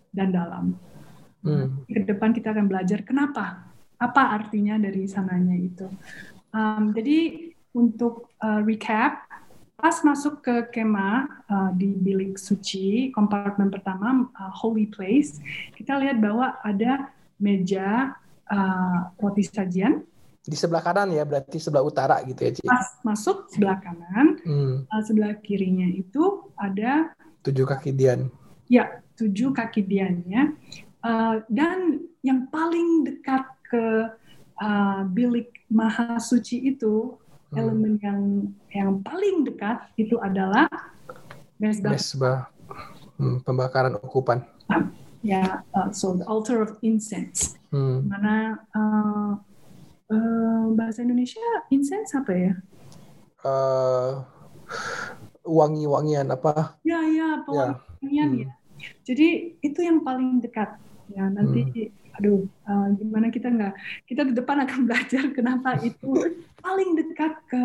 [0.09, 0.73] dan dalam.
[1.45, 1.85] Hmm.
[1.85, 3.69] Ke depan kita akan belajar kenapa,
[4.01, 5.85] apa artinya dari sananya itu.
[6.49, 9.29] Um, jadi untuk uh, recap,
[9.75, 15.43] pas masuk ke kema uh, di bilik suci kompartemen pertama uh, holy place
[15.75, 18.15] kita lihat bahwa ada meja
[18.47, 19.99] uh, roti sajian
[20.47, 22.63] di sebelah kanan ya berarti sebelah utara gitu ya Ci.
[22.63, 24.75] pas masuk sebelah kanan hmm.
[24.87, 27.11] uh, sebelah kirinya itu ada
[27.43, 28.31] tujuh kaki dian
[28.71, 30.55] ya tujuh kaki diannya
[31.05, 34.09] uh, dan yang paling dekat ke
[34.57, 37.13] uh, bilik maha suci itu
[37.53, 37.57] hmm.
[37.61, 38.21] elemen yang
[38.73, 40.65] yang paling dekat itu adalah
[41.61, 42.39] mesbah, mesbah.
[43.15, 44.43] Hmm, pembakaran ukupan.
[44.67, 44.91] Uh,
[45.23, 47.55] ya, yeah, uh, so the altar of incense.
[47.71, 48.11] Hmm.
[48.11, 49.31] Mana uh,
[50.11, 51.39] uh, bahasa Indonesia
[51.71, 52.53] incense apa ya?
[53.45, 54.25] Uh,
[55.47, 56.75] wangi-wangian apa?
[56.83, 57.71] Ya, ya, wangian
[58.03, 58.25] ya.
[58.27, 58.41] Hmm.
[58.43, 58.51] ya.
[59.07, 60.75] Jadi itu yang paling dekat.
[61.13, 62.17] Ya, nanti hmm.
[62.17, 63.73] aduh uh, gimana kita nggak
[64.07, 66.11] kita di depan akan belajar kenapa itu
[66.63, 67.63] paling dekat ke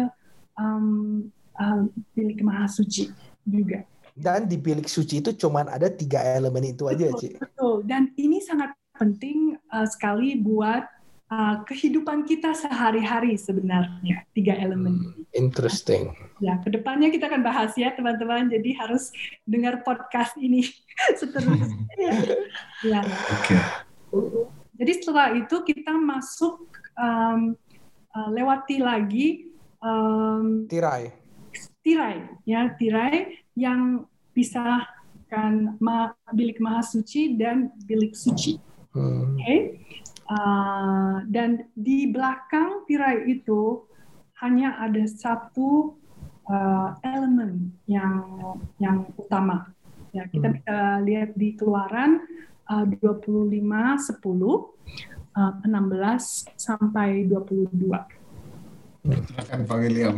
[0.59, 3.09] um, uh, bilik maha suci
[3.47, 3.86] juga.
[4.20, 7.86] Dan di bilik suci itu cuman ada tiga elemen itu aja sih betul.
[7.88, 10.84] Dan ini sangat penting uh, sekali buat
[11.31, 14.99] uh, kehidupan kita sehari-hari sebenarnya tiga elemen.
[14.99, 16.12] Hmm, interesting.
[16.43, 18.51] Ya, ke depannya kita akan bahas ya teman-teman.
[18.51, 19.14] Jadi harus
[19.47, 20.66] dengar podcast ini
[21.20, 22.11] seterusnya.
[22.91, 23.01] ya.
[23.07, 23.57] Oke.
[23.57, 23.62] Okay.
[24.81, 26.66] Jadi setelah itu kita masuk
[26.99, 27.55] um,
[28.16, 31.14] uh, lewati lagi um, tirai.
[31.81, 34.05] Tirai, ya tirai yang
[34.37, 38.61] pisahkan ma bilik maha suci dan bilik suci.
[38.93, 39.37] Hmm.
[39.37, 39.41] Oke.
[39.41, 39.61] Okay?
[40.31, 43.83] Uh, dan di belakang tirai itu
[44.39, 45.99] hanya ada satu
[46.47, 48.22] uh, elemen yang
[48.78, 49.74] yang utama.
[50.14, 50.55] Ya, kita hmm.
[50.55, 52.22] bisa lihat di keluaran
[52.70, 53.59] uh, 25 10
[55.35, 57.91] uh, 16 sampai 22.
[59.03, 60.16] Silakan Pak William.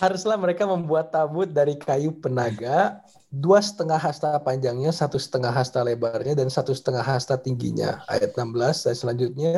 [0.00, 6.32] Haruslah mereka membuat tabut dari kayu penaga dua setengah hasta panjangnya, satu setengah hasta lebarnya,
[6.32, 8.00] dan satu setengah hasta tingginya.
[8.08, 9.52] Ayat 16 dan selanjutnya,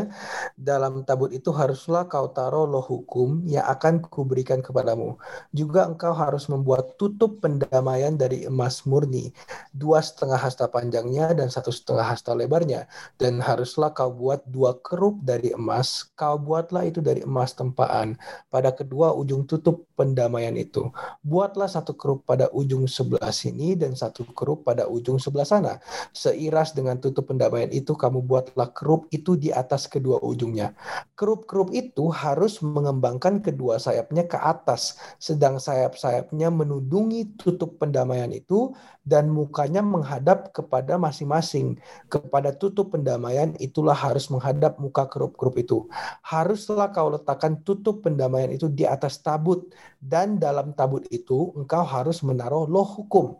[0.58, 5.14] dalam tabut itu haruslah kau taruh loh hukum yang akan kuberikan kepadamu.
[5.54, 9.30] Juga engkau harus membuat tutup pendamaian dari emas murni,
[9.70, 12.90] dua setengah hasta panjangnya dan satu setengah hasta lebarnya.
[13.22, 18.18] Dan haruslah kau buat dua kerup dari emas, kau buatlah itu dari emas tempaan
[18.50, 20.90] pada kedua ujung tutup pendamaian itu.
[21.22, 25.76] Buatlah satu kerup pada ujung sebelah sini sini dan satu kerup pada ujung sebelah sana.
[26.16, 30.72] Seiras dengan tutup pendamaian itu, kamu buatlah kerup itu di atas kedua ujungnya.
[31.12, 38.72] Kerup-kerup itu harus mengembangkan kedua sayapnya ke atas, sedang sayap-sayapnya menudungi tutup pendamaian itu
[39.10, 41.82] dan mukanya menghadap kepada masing-masing.
[42.06, 45.78] Kepada tutup pendamaian itulah harus menghadap muka kerup-kerup itu.
[46.22, 49.66] Haruslah kau letakkan tutup pendamaian itu di atas tabut
[49.98, 53.34] dan dalam tabut itu engkau harus menaruh loh hukum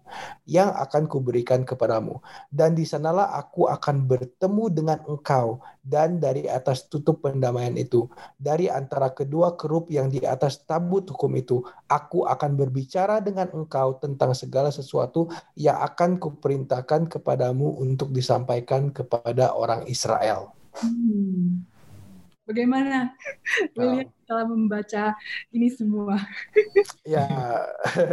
[0.51, 2.19] yang akan kuberikan kepadamu.
[2.51, 8.07] Dan di sanalah aku akan bertemu dengan engkau dan dari atas tutup pendamaian itu,
[8.39, 11.59] dari antara kedua kerup yang di atas tabut hukum itu,
[11.91, 15.27] aku akan berbicara dengan engkau tentang segala sesuatu
[15.59, 20.55] yang akan kuperintahkan kepadamu untuk disampaikan kepada orang Israel.
[20.79, 21.67] Hmm.
[22.51, 23.15] Bagaimana
[23.79, 25.15] William setelah membaca
[25.55, 26.19] ini semua?
[27.07, 27.27] ya,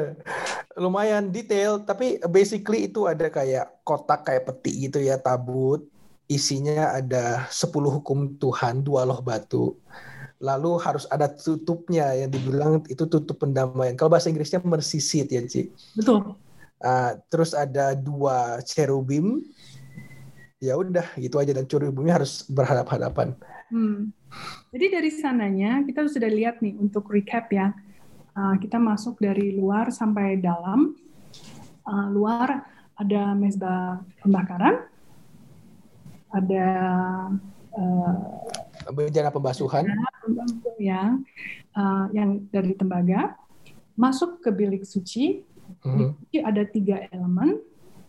[0.82, 5.90] lumayan detail, tapi basically itu ada kayak kotak kayak peti gitu ya, tabut.
[6.28, 9.80] Isinya ada 10 hukum Tuhan, dua loh batu.
[10.44, 13.96] Lalu harus ada tutupnya yang dibilang itu tutup pendamaian.
[13.96, 15.72] Kalau bahasa Inggrisnya mercy seat ya, Ci.
[15.96, 16.36] Betul.
[16.84, 19.42] Uh, terus ada dua cherubim.
[20.60, 23.34] Ya udah, gitu aja dan cherubimnya harus berhadap-hadapan.
[23.72, 24.12] Hmm.
[24.76, 27.72] Jadi dari sananya kita sudah lihat nih untuk recap ya.
[28.38, 30.94] Uh, kita masuk dari luar sampai dalam.
[31.88, 32.68] Uh, luar
[32.98, 34.90] ada mesbah pembakaran,
[36.34, 36.66] ada
[37.76, 38.14] uh,
[38.92, 39.88] bencana pembasuhan,
[40.80, 41.16] ya,
[41.76, 43.36] uh, yang dari tembaga,
[43.96, 45.44] masuk ke bilik suci.
[45.84, 46.48] Mm -hmm.
[46.48, 47.60] ada tiga elemen,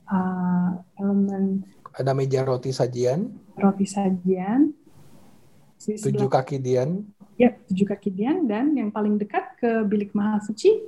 [0.06, 1.66] uh, elemen
[1.98, 4.70] ada meja roti sajian, roti sajian,
[5.82, 7.02] tujuh kaki Dian.
[7.34, 10.78] Ya, tujuh kaki Dian dan yang paling dekat ke bilik maha suci.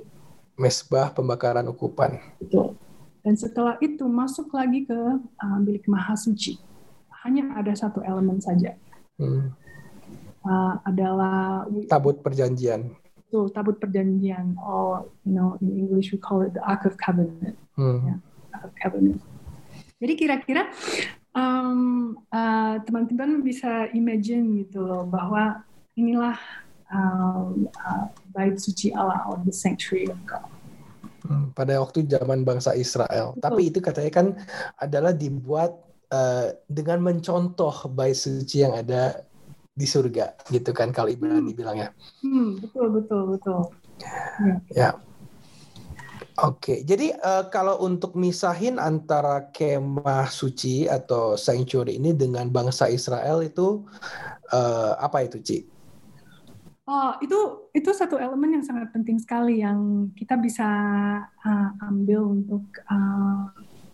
[0.55, 2.19] Mesbah pembakaran ukupan.
[2.39, 2.75] Betul.
[3.21, 6.59] Dan setelah itu masuk lagi ke uh, bilik maha suci.
[7.21, 8.73] Hanya ada satu elemen saja.
[9.21, 9.53] Hmm.
[10.41, 12.97] Uh, adalah tabut perjanjian.
[13.13, 14.57] Betul, tabut perjanjian.
[14.57, 17.57] Or you know, in English we call it the Ark of Covenant.
[17.77, 18.01] Hmm.
[18.01, 18.19] Yeah,
[18.57, 19.21] Ark of Covenant.
[20.01, 20.65] Jadi kira-kira
[21.37, 25.61] um, uh, teman-teman bisa imagine gitu loh bahwa
[25.93, 26.37] inilah
[26.89, 30.49] um, uh, bait suci Allah or the sanctuary of God.
[31.21, 33.37] Hmm, pada waktu zaman bangsa Israel.
[33.37, 33.43] Betul.
[33.45, 34.27] Tapi itu katanya kan
[34.73, 35.77] adalah dibuat
[36.11, 39.25] uh, dengan mencontoh bait suci yang ada
[39.71, 41.57] di surga, gitu kan kalau Ibrani hmm.
[41.57, 41.89] bilangnya.
[42.21, 43.59] Hmm, betul betul betul.
[44.37, 44.55] Ya.
[44.75, 44.89] ya.
[46.41, 53.45] Oke, jadi uh, kalau untuk misahin antara kemah suci atau sanctuary ini dengan bangsa Israel
[53.45, 53.83] itu
[54.49, 55.59] uh, apa itu, Ci?
[56.87, 60.65] Oh, itu itu satu elemen yang sangat penting sekali yang kita bisa
[61.23, 63.51] uh, ambil untuk uh,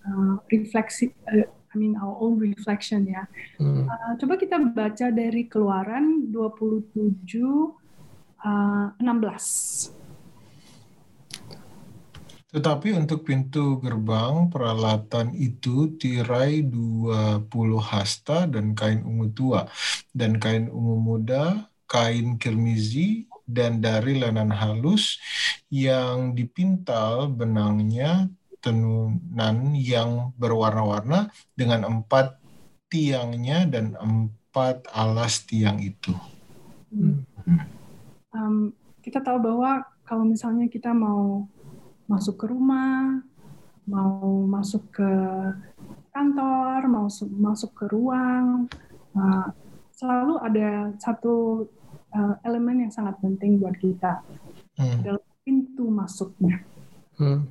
[0.08, 3.30] uh, refleksi, uh, I mean our own reflection ya.
[3.62, 3.86] Hmm.
[3.86, 7.06] Uh, coba kita baca dari Keluaran 27
[8.42, 9.94] uh, 16.
[12.48, 17.46] Tetapi untuk pintu gerbang peralatan itu tirai 20
[17.78, 19.70] hasta dan kain ungu tua
[20.10, 25.22] dan kain ungu muda, kain kirmizi dan dari lenan halus
[25.70, 28.32] yang dipintal benangnya
[28.62, 32.40] tenunan yang berwarna-warna dengan empat
[32.88, 36.16] tiangnya dan empat alas tiang itu.
[36.92, 37.24] Hmm.
[38.32, 38.56] Um,
[39.04, 41.48] kita tahu bahwa kalau misalnya kita mau
[42.08, 43.20] masuk ke rumah,
[43.84, 45.12] mau masuk ke
[46.16, 48.72] kantor, mau masuk ke ruang,
[49.16, 49.48] uh,
[49.92, 51.68] selalu ada satu
[52.14, 54.24] uh, elemen yang sangat penting buat kita
[54.80, 55.04] hmm.
[55.04, 56.64] adalah pintu masuknya.
[57.18, 57.50] Hmm.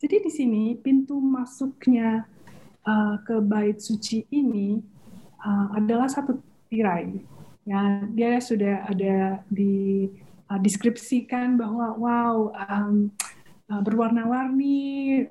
[0.00, 2.24] Jadi di sini pintu masuknya
[2.88, 4.80] uh, ke bait suci ini
[5.44, 6.40] uh, adalah satu
[6.72, 7.20] tirai.
[7.68, 10.08] Ya, dia sudah ada di
[10.48, 13.12] uh, deskripsikan bahwa wow um,
[13.68, 15.28] uh, berwarna-warni.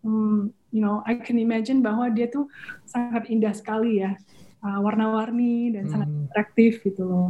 [0.00, 2.48] Um, you know, I can imagine bahwa dia tuh
[2.88, 4.16] sangat indah sekali ya,
[4.64, 5.92] uh, warna-warni dan hmm.
[5.92, 7.28] sangat atraktif gitu loh.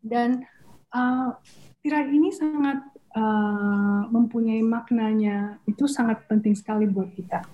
[0.00, 0.40] Dan
[0.96, 1.36] uh,
[1.84, 2.80] tirai ini sangat
[3.16, 7.44] uh, mempunyai maknanya itu sangat penting sekali buat kita.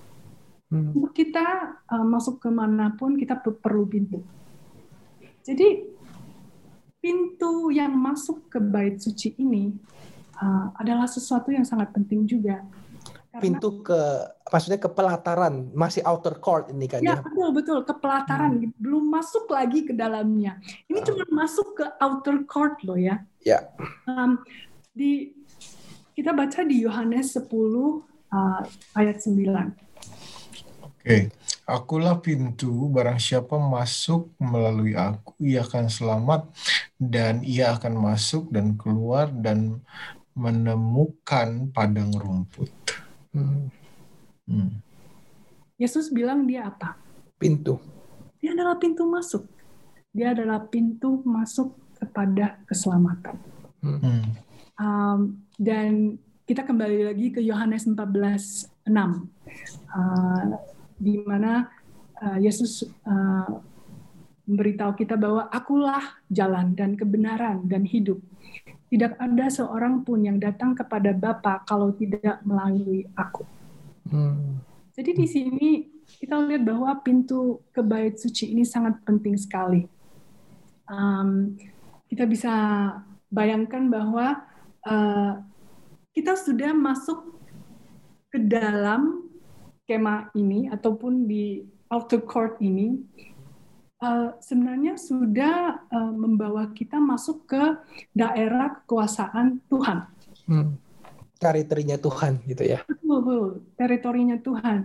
[0.73, 0.91] Hmm.
[0.91, 4.25] Untuk kita uh, masuk ke mana pun kita perlu pintu.
[5.45, 5.93] Jadi
[6.99, 9.77] pintu yang masuk ke bait suci ini
[10.41, 12.65] uh, adalah sesuatu yang sangat penting juga.
[13.35, 14.01] Karena, Pintu ke
[14.47, 17.19] maksudnya ke pelataran masih outer court ini kan ya?
[17.19, 18.79] Ya betul betul ke pelataran hmm.
[18.79, 20.63] belum masuk lagi ke dalamnya.
[20.87, 21.05] Ini uh.
[21.05, 23.21] cuma masuk ke outer court loh ya.
[23.43, 23.69] Ya.
[24.07, 24.41] Um,
[24.95, 25.35] di
[26.15, 28.63] kita baca di Yohanes 10 uh,
[28.95, 29.35] ayat 9.
[29.35, 29.71] Oke.
[31.03, 31.23] Okay.
[31.65, 36.45] Akulah pintu, barang siapa masuk melalui aku, ia akan selamat,
[37.01, 39.81] dan ia akan masuk dan keluar dan
[40.37, 42.69] menemukan padang rumput.
[43.33, 43.73] Hmm.
[44.45, 44.77] Hmm.
[45.81, 47.01] Yesus bilang dia apa?
[47.41, 47.81] Pintu.
[48.45, 49.49] Dia adalah pintu masuk.
[50.13, 53.41] Dia adalah pintu masuk kepada keselamatan.
[53.81, 54.37] Hmm.
[54.75, 60.45] Um, dan kita kembali lagi ke Yohanes 14:6, uh,
[60.99, 61.71] di mana
[62.21, 63.49] uh, Yesus uh,
[64.45, 68.21] memberitahu kita bahwa akulah jalan dan kebenaran dan hidup.
[68.93, 73.43] Tidak ada seorang pun yang datang kepada Bapa kalau tidak melalui aku.
[74.13, 74.61] Hmm.
[74.95, 75.69] Jadi di sini
[76.21, 79.89] kita lihat bahwa pintu ke bait suci ini sangat penting sekali.
[80.87, 81.57] Um,
[82.07, 82.55] kita bisa
[83.33, 84.45] bayangkan bahwa
[84.87, 85.41] uh,
[86.15, 87.35] kita sudah masuk
[88.31, 89.27] ke dalam
[89.85, 93.03] kemah ini ataupun di outer court ini
[94.01, 97.63] uh, sebenarnya sudah uh, membawa kita masuk ke
[98.17, 99.99] daerah kekuasaan Tuhan.
[100.49, 100.77] Hmm.
[101.39, 102.81] Teritorinya Tuhan gitu ya.
[102.89, 103.49] Betul, betul.
[103.77, 104.79] Teritorinya Tuhan.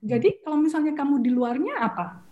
[0.00, 2.24] Jadi kalau misalnya kamu di luarnya apa?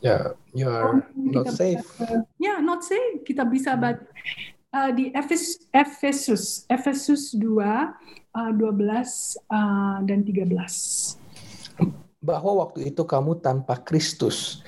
[0.00, 1.84] Ya, yeah, you're not safe.
[2.00, 3.20] ya, yeah, not safe.
[3.24, 4.00] Kita bisa hmm.
[4.74, 11.22] Uh, di Efesus Efesus Efesus 2 uh, 12 uh, dan 13
[12.24, 14.64] bahwa waktu itu kamu tanpa Kristus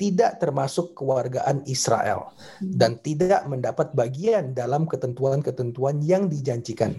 [0.00, 6.96] tidak termasuk kewargaan Israel dan tidak mendapat bagian dalam ketentuan-ketentuan yang dijanjikan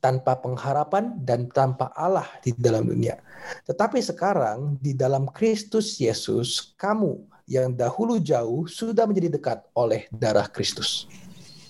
[0.00, 3.20] tanpa pengharapan dan tanpa Allah di dalam dunia.
[3.68, 10.48] Tetapi sekarang di dalam Kristus Yesus kamu yang dahulu jauh sudah menjadi dekat oleh darah
[10.48, 11.04] Kristus.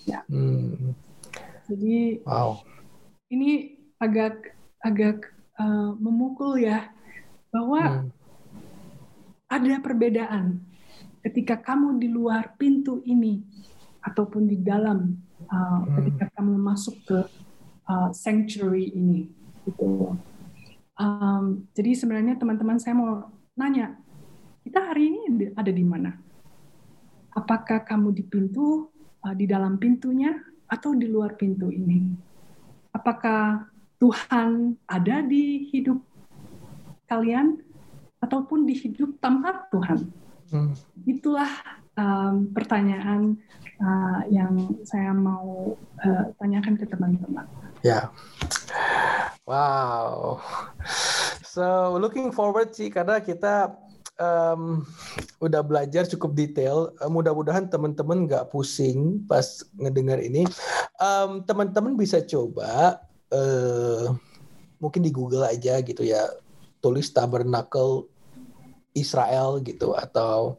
[0.09, 0.24] Ya.
[0.32, 0.96] Hmm.
[1.68, 2.64] Jadi wow.
[3.28, 5.28] Ini agak agak
[5.61, 6.88] uh, memukul ya
[7.52, 8.09] bahwa hmm.
[9.52, 10.64] ada perbedaan
[11.20, 13.44] ketika kamu di luar pintu ini
[14.00, 15.12] ataupun di dalam
[15.44, 15.92] uh, hmm.
[16.00, 17.18] ketika kamu masuk ke
[17.84, 19.28] uh, sanctuary ini
[19.68, 20.16] gitu.
[20.98, 23.94] Um, jadi sebenarnya teman-teman saya mau nanya,
[24.64, 26.16] kita hari ini ada di mana?
[27.36, 28.90] Apakah kamu di pintu,
[29.34, 30.32] di dalam pintunya,
[30.68, 32.28] atau di luar pintu ini?
[32.98, 33.70] apakah
[34.02, 36.02] Tuhan ada di hidup
[37.06, 37.62] kalian
[38.18, 40.10] ataupun di hidup tanpa Tuhan.
[40.50, 40.74] Hmm.
[41.06, 41.50] Itulah
[41.94, 43.38] um, pertanyaan
[43.78, 47.46] uh, yang saya mau uh, tanyakan ke teman-teman.
[47.86, 48.04] Ya, yeah.
[49.46, 50.42] wow.
[51.46, 53.74] So looking forward sih karena kita
[54.18, 54.84] um,
[55.46, 56.92] udah belajar cukup detail.
[57.06, 60.44] Mudah-mudahan teman-teman nggak pusing pas ngedengar ini.
[60.98, 63.02] Um, teman-teman bisa coba
[63.32, 64.12] uh,
[64.82, 66.26] mungkin di Google aja gitu ya,
[66.82, 68.06] tulis tabernacle
[68.98, 70.58] Israel gitu atau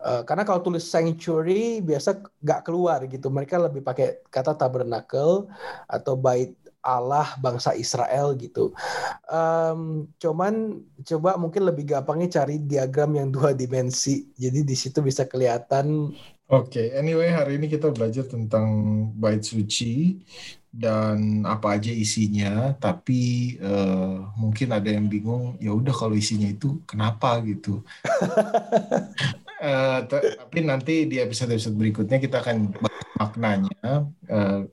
[0.00, 5.52] uh, karena kalau tulis sanctuary biasa nggak keluar gitu mereka lebih pakai kata tabernacle
[5.84, 8.76] atau bait Allah bangsa Israel gitu.
[9.24, 14.28] Um, cuman coba mungkin lebih gampangnya cari diagram yang dua dimensi.
[14.36, 16.12] Jadi di situ bisa kelihatan.
[16.44, 16.86] Oke, okay.
[16.92, 18.68] anyway hari ini kita belajar tentang
[19.16, 20.20] bait suci
[20.68, 22.76] dan apa aja isinya.
[22.76, 25.56] Tapi uh, mungkin ada yang bingung.
[25.56, 27.80] Ya udah kalau isinya itu kenapa gitu.
[29.64, 32.76] uh, tapi nanti di episode-episode berikutnya kita akan
[33.16, 34.66] maknanya uh,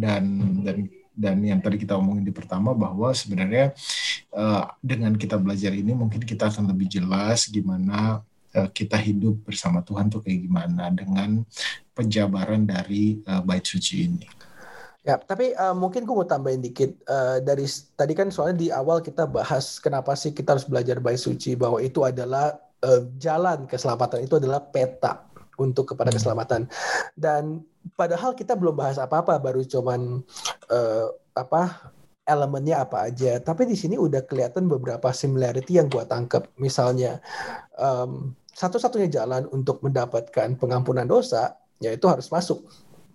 [0.00, 0.24] dan
[0.66, 3.72] dan dan yang tadi kita omongin di pertama bahwa sebenarnya
[4.36, 8.20] uh, dengan kita belajar ini mungkin kita akan lebih jelas gimana
[8.52, 11.40] uh, kita hidup bersama Tuhan tuh kayak gimana dengan
[11.96, 14.28] penjabaran dari uh, bait suci ini.
[15.06, 17.64] Ya, tapi uh, mungkin gue mau tambahin dikit uh, dari
[17.94, 21.78] tadi kan soalnya di awal kita bahas kenapa sih kita harus belajar bait suci bahwa
[21.78, 25.22] itu adalah uh, jalan keselamatan itu adalah peta
[25.56, 26.16] untuk kepada hmm.
[26.16, 26.60] keselamatan.
[27.16, 27.64] Dan
[27.96, 30.22] padahal kita belum bahas apa-apa baru cuman
[30.70, 31.92] uh, apa
[32.26, 33.38] elemennya apa aja.
[33.38, 37.22] Tapi di sini udah kelihatan beberapa similarity yang gua tangkap misalnya
[37.78, 42.64] um, satu-satunya jalan untuk mendapatkan pengampunan dosa yaitu harus masuk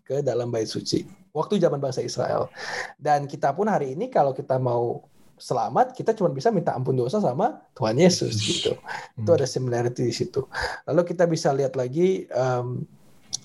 [0.06, 1.04] ke dalam bait suci.
[1.32, 2.52] Waktu zaman bangsa Israel.
[3.00, 5.08] Dan kita pun hari ini kalau kita mau
[5.42, 8.78] selamat kita cuma bisa minta ampun dosa sama Tuhan Yesus gitu
[9.18, 9.38] itu hmm.
[9.42, 10.46] ada similarity di situ
[10.86, 12.86] lalu kita bisa lihat lagi um,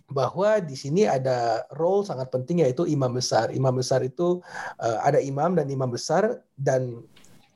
[0.07, 3.51] bahwa di sini ada role sangat penting yaitu imam besar.
[3.51, 4.39] Imam besar itu
[4.79, 7.03] uh, ada imam dan imam besar dan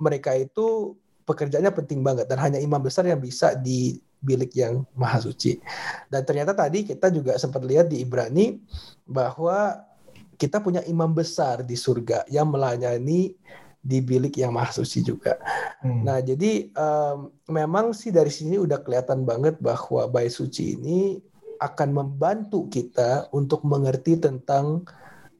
[0.03, 5.23] mereka itu pekerjaannya penting banget dan hanya imam besar yang bisa di bilik yang maha
[5.23, 5.63] suci.
[6.11, 8.59] Dan ternyata tadi kita juga sempat lihat di Ibrani
[9.07, 9.87] bahwa
[10.35, 13.37] kita punya imam besar di surga yang melayani
[13.81, 15.41] di bilik yang maha suci juga.
[15.81, 16.05] Hmm.
[16.05, 21.17] Nah, jadi um, memang sih dari sini udah kelihatan banget bahwa bait suci ini
[21.61, 24.85] akan membantu kita untuk mengerti tentang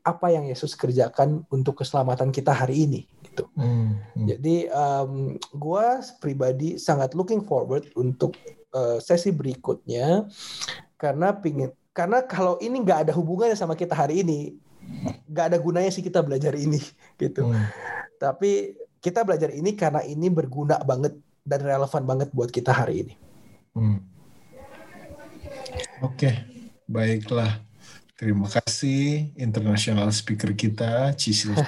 [0.01, 3.45] apa yang Yesus kerjakan untuk keselamatan kita hari ini gitu.
[3.57, 4.27] Hmm, hmm.
[4.29, 5.87] Jadi um, gue
[6.21, 8.37] pribadi sangat looking forward untuk
[8.73, 10.29] uh, sesi berikutnya
[10.97, 14.57] karena pingin karena kalau ini nggak ada hubungannya sama kita hari ini
[15.29, 16.81] nggak ada gunanya sih kita belajar ini
[17.21, 17.49] gitu.
[17.49, 17.69] Hmm.
[18.21, 23.15] Tapi kita belajar ini karena ini berguna banget dan relevan banget buat kita hari ini.
[23.73, 24.05] Hmm.
[26.05, 26.45] Oke,
[26.85, 27.65] baiklah.
[28.21, 31.57] Terima kasih international speaker kita, Cisil.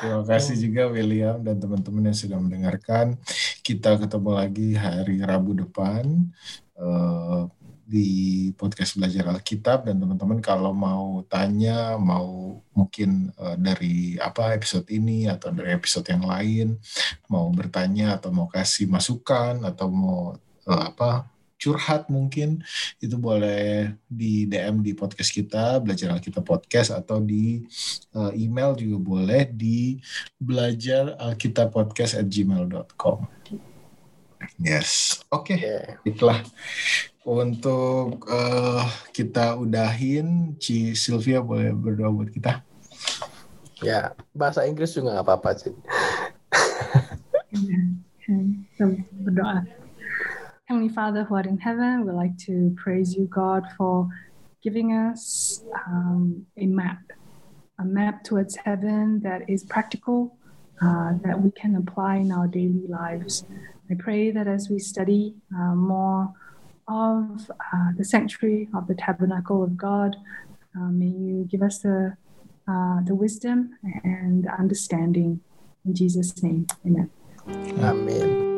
[0.00, 3.20] Terima kasih juga William dan teman-teman yang sudah mendengarkan.
[3.60, 6.32] Kita ketemu lagi hari Rabu depan
[6.80, 7.44] uh,
[7.90, 8.08] di
[8.54, 9.90] podcast belajar Alkitab.
[9.90, 16.06] Dan teman-teman kalau mau tanya, mau mungkin uh, dari apa episode ini atau dari episode
[16.06, 16.78] yang lain,
[17.26, 20.38] mau bertanya atau mau kasih masukan atau mau
[20.70, 21.26] uh, apa
[21.60, 22.64] curhat mungkin
[23.04, 27.60] itu boleh di DM di podcast kita belajar Alkitab podcast atau di
[28.16, 30.00] uh, email juga boleh di
[30.40, 33.28] belajar Alkitab podcast at gmail.com
[34.56, 35.20] yes.
[35.28, 36.00] Oke okay.
[36.08, 36.40] itulah
[37.24, 42.64] untuk uh, kita udahin Ci Sylvia boleh berdoa buat kita?
[43.80, 45.74] Ya bahasa Inggris juga nggak apa-apa sih
[49.20, 49.66] berdoa.
[50.64, 54.08] Heavenly Father who art in heaven, we'd like to praise you, God, for
[54.62, 57.02] giving us um, a map,
[57.78, 60.36] a map towards heaven that is practical,
[60.80, 63.44] uh, that we can apply in our daily lives.
[63.90, 66.32] I pray that as we study uh, more
[66.90, 70.16] of uh, the sanctuary of the tabernacle of God,
[70.76, 72.16] uh, may you give us the,
[72.68, 75.40] uh, the wisdom and understanding.
[75.86, 77.10] In Jesus' name, amen.
[77.80, 78.50] Amen.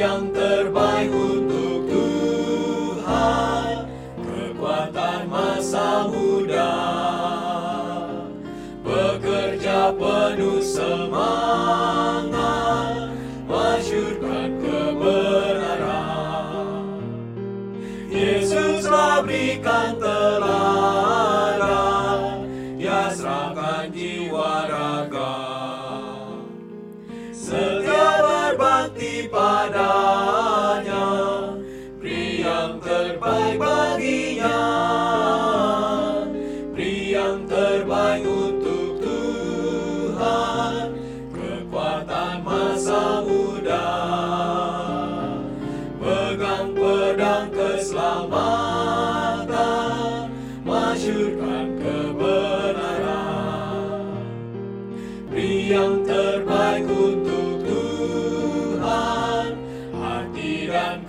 [0.00, 1.59] yang terbaik untuk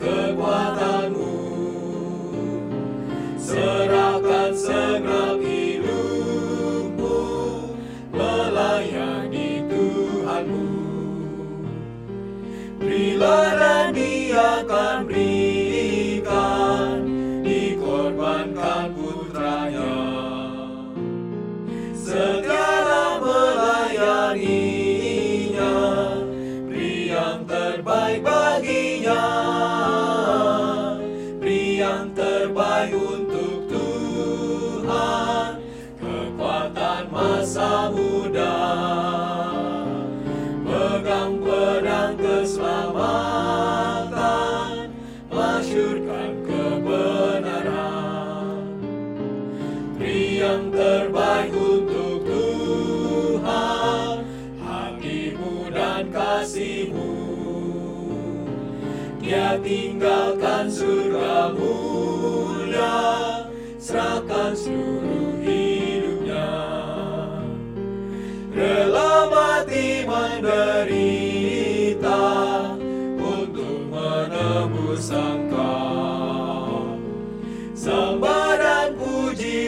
[0.02, 0.71] dan kekuatanmu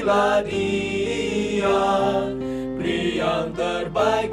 [0.03, 1.79] pujilah dia
[3.23, 4.32] yang terbaik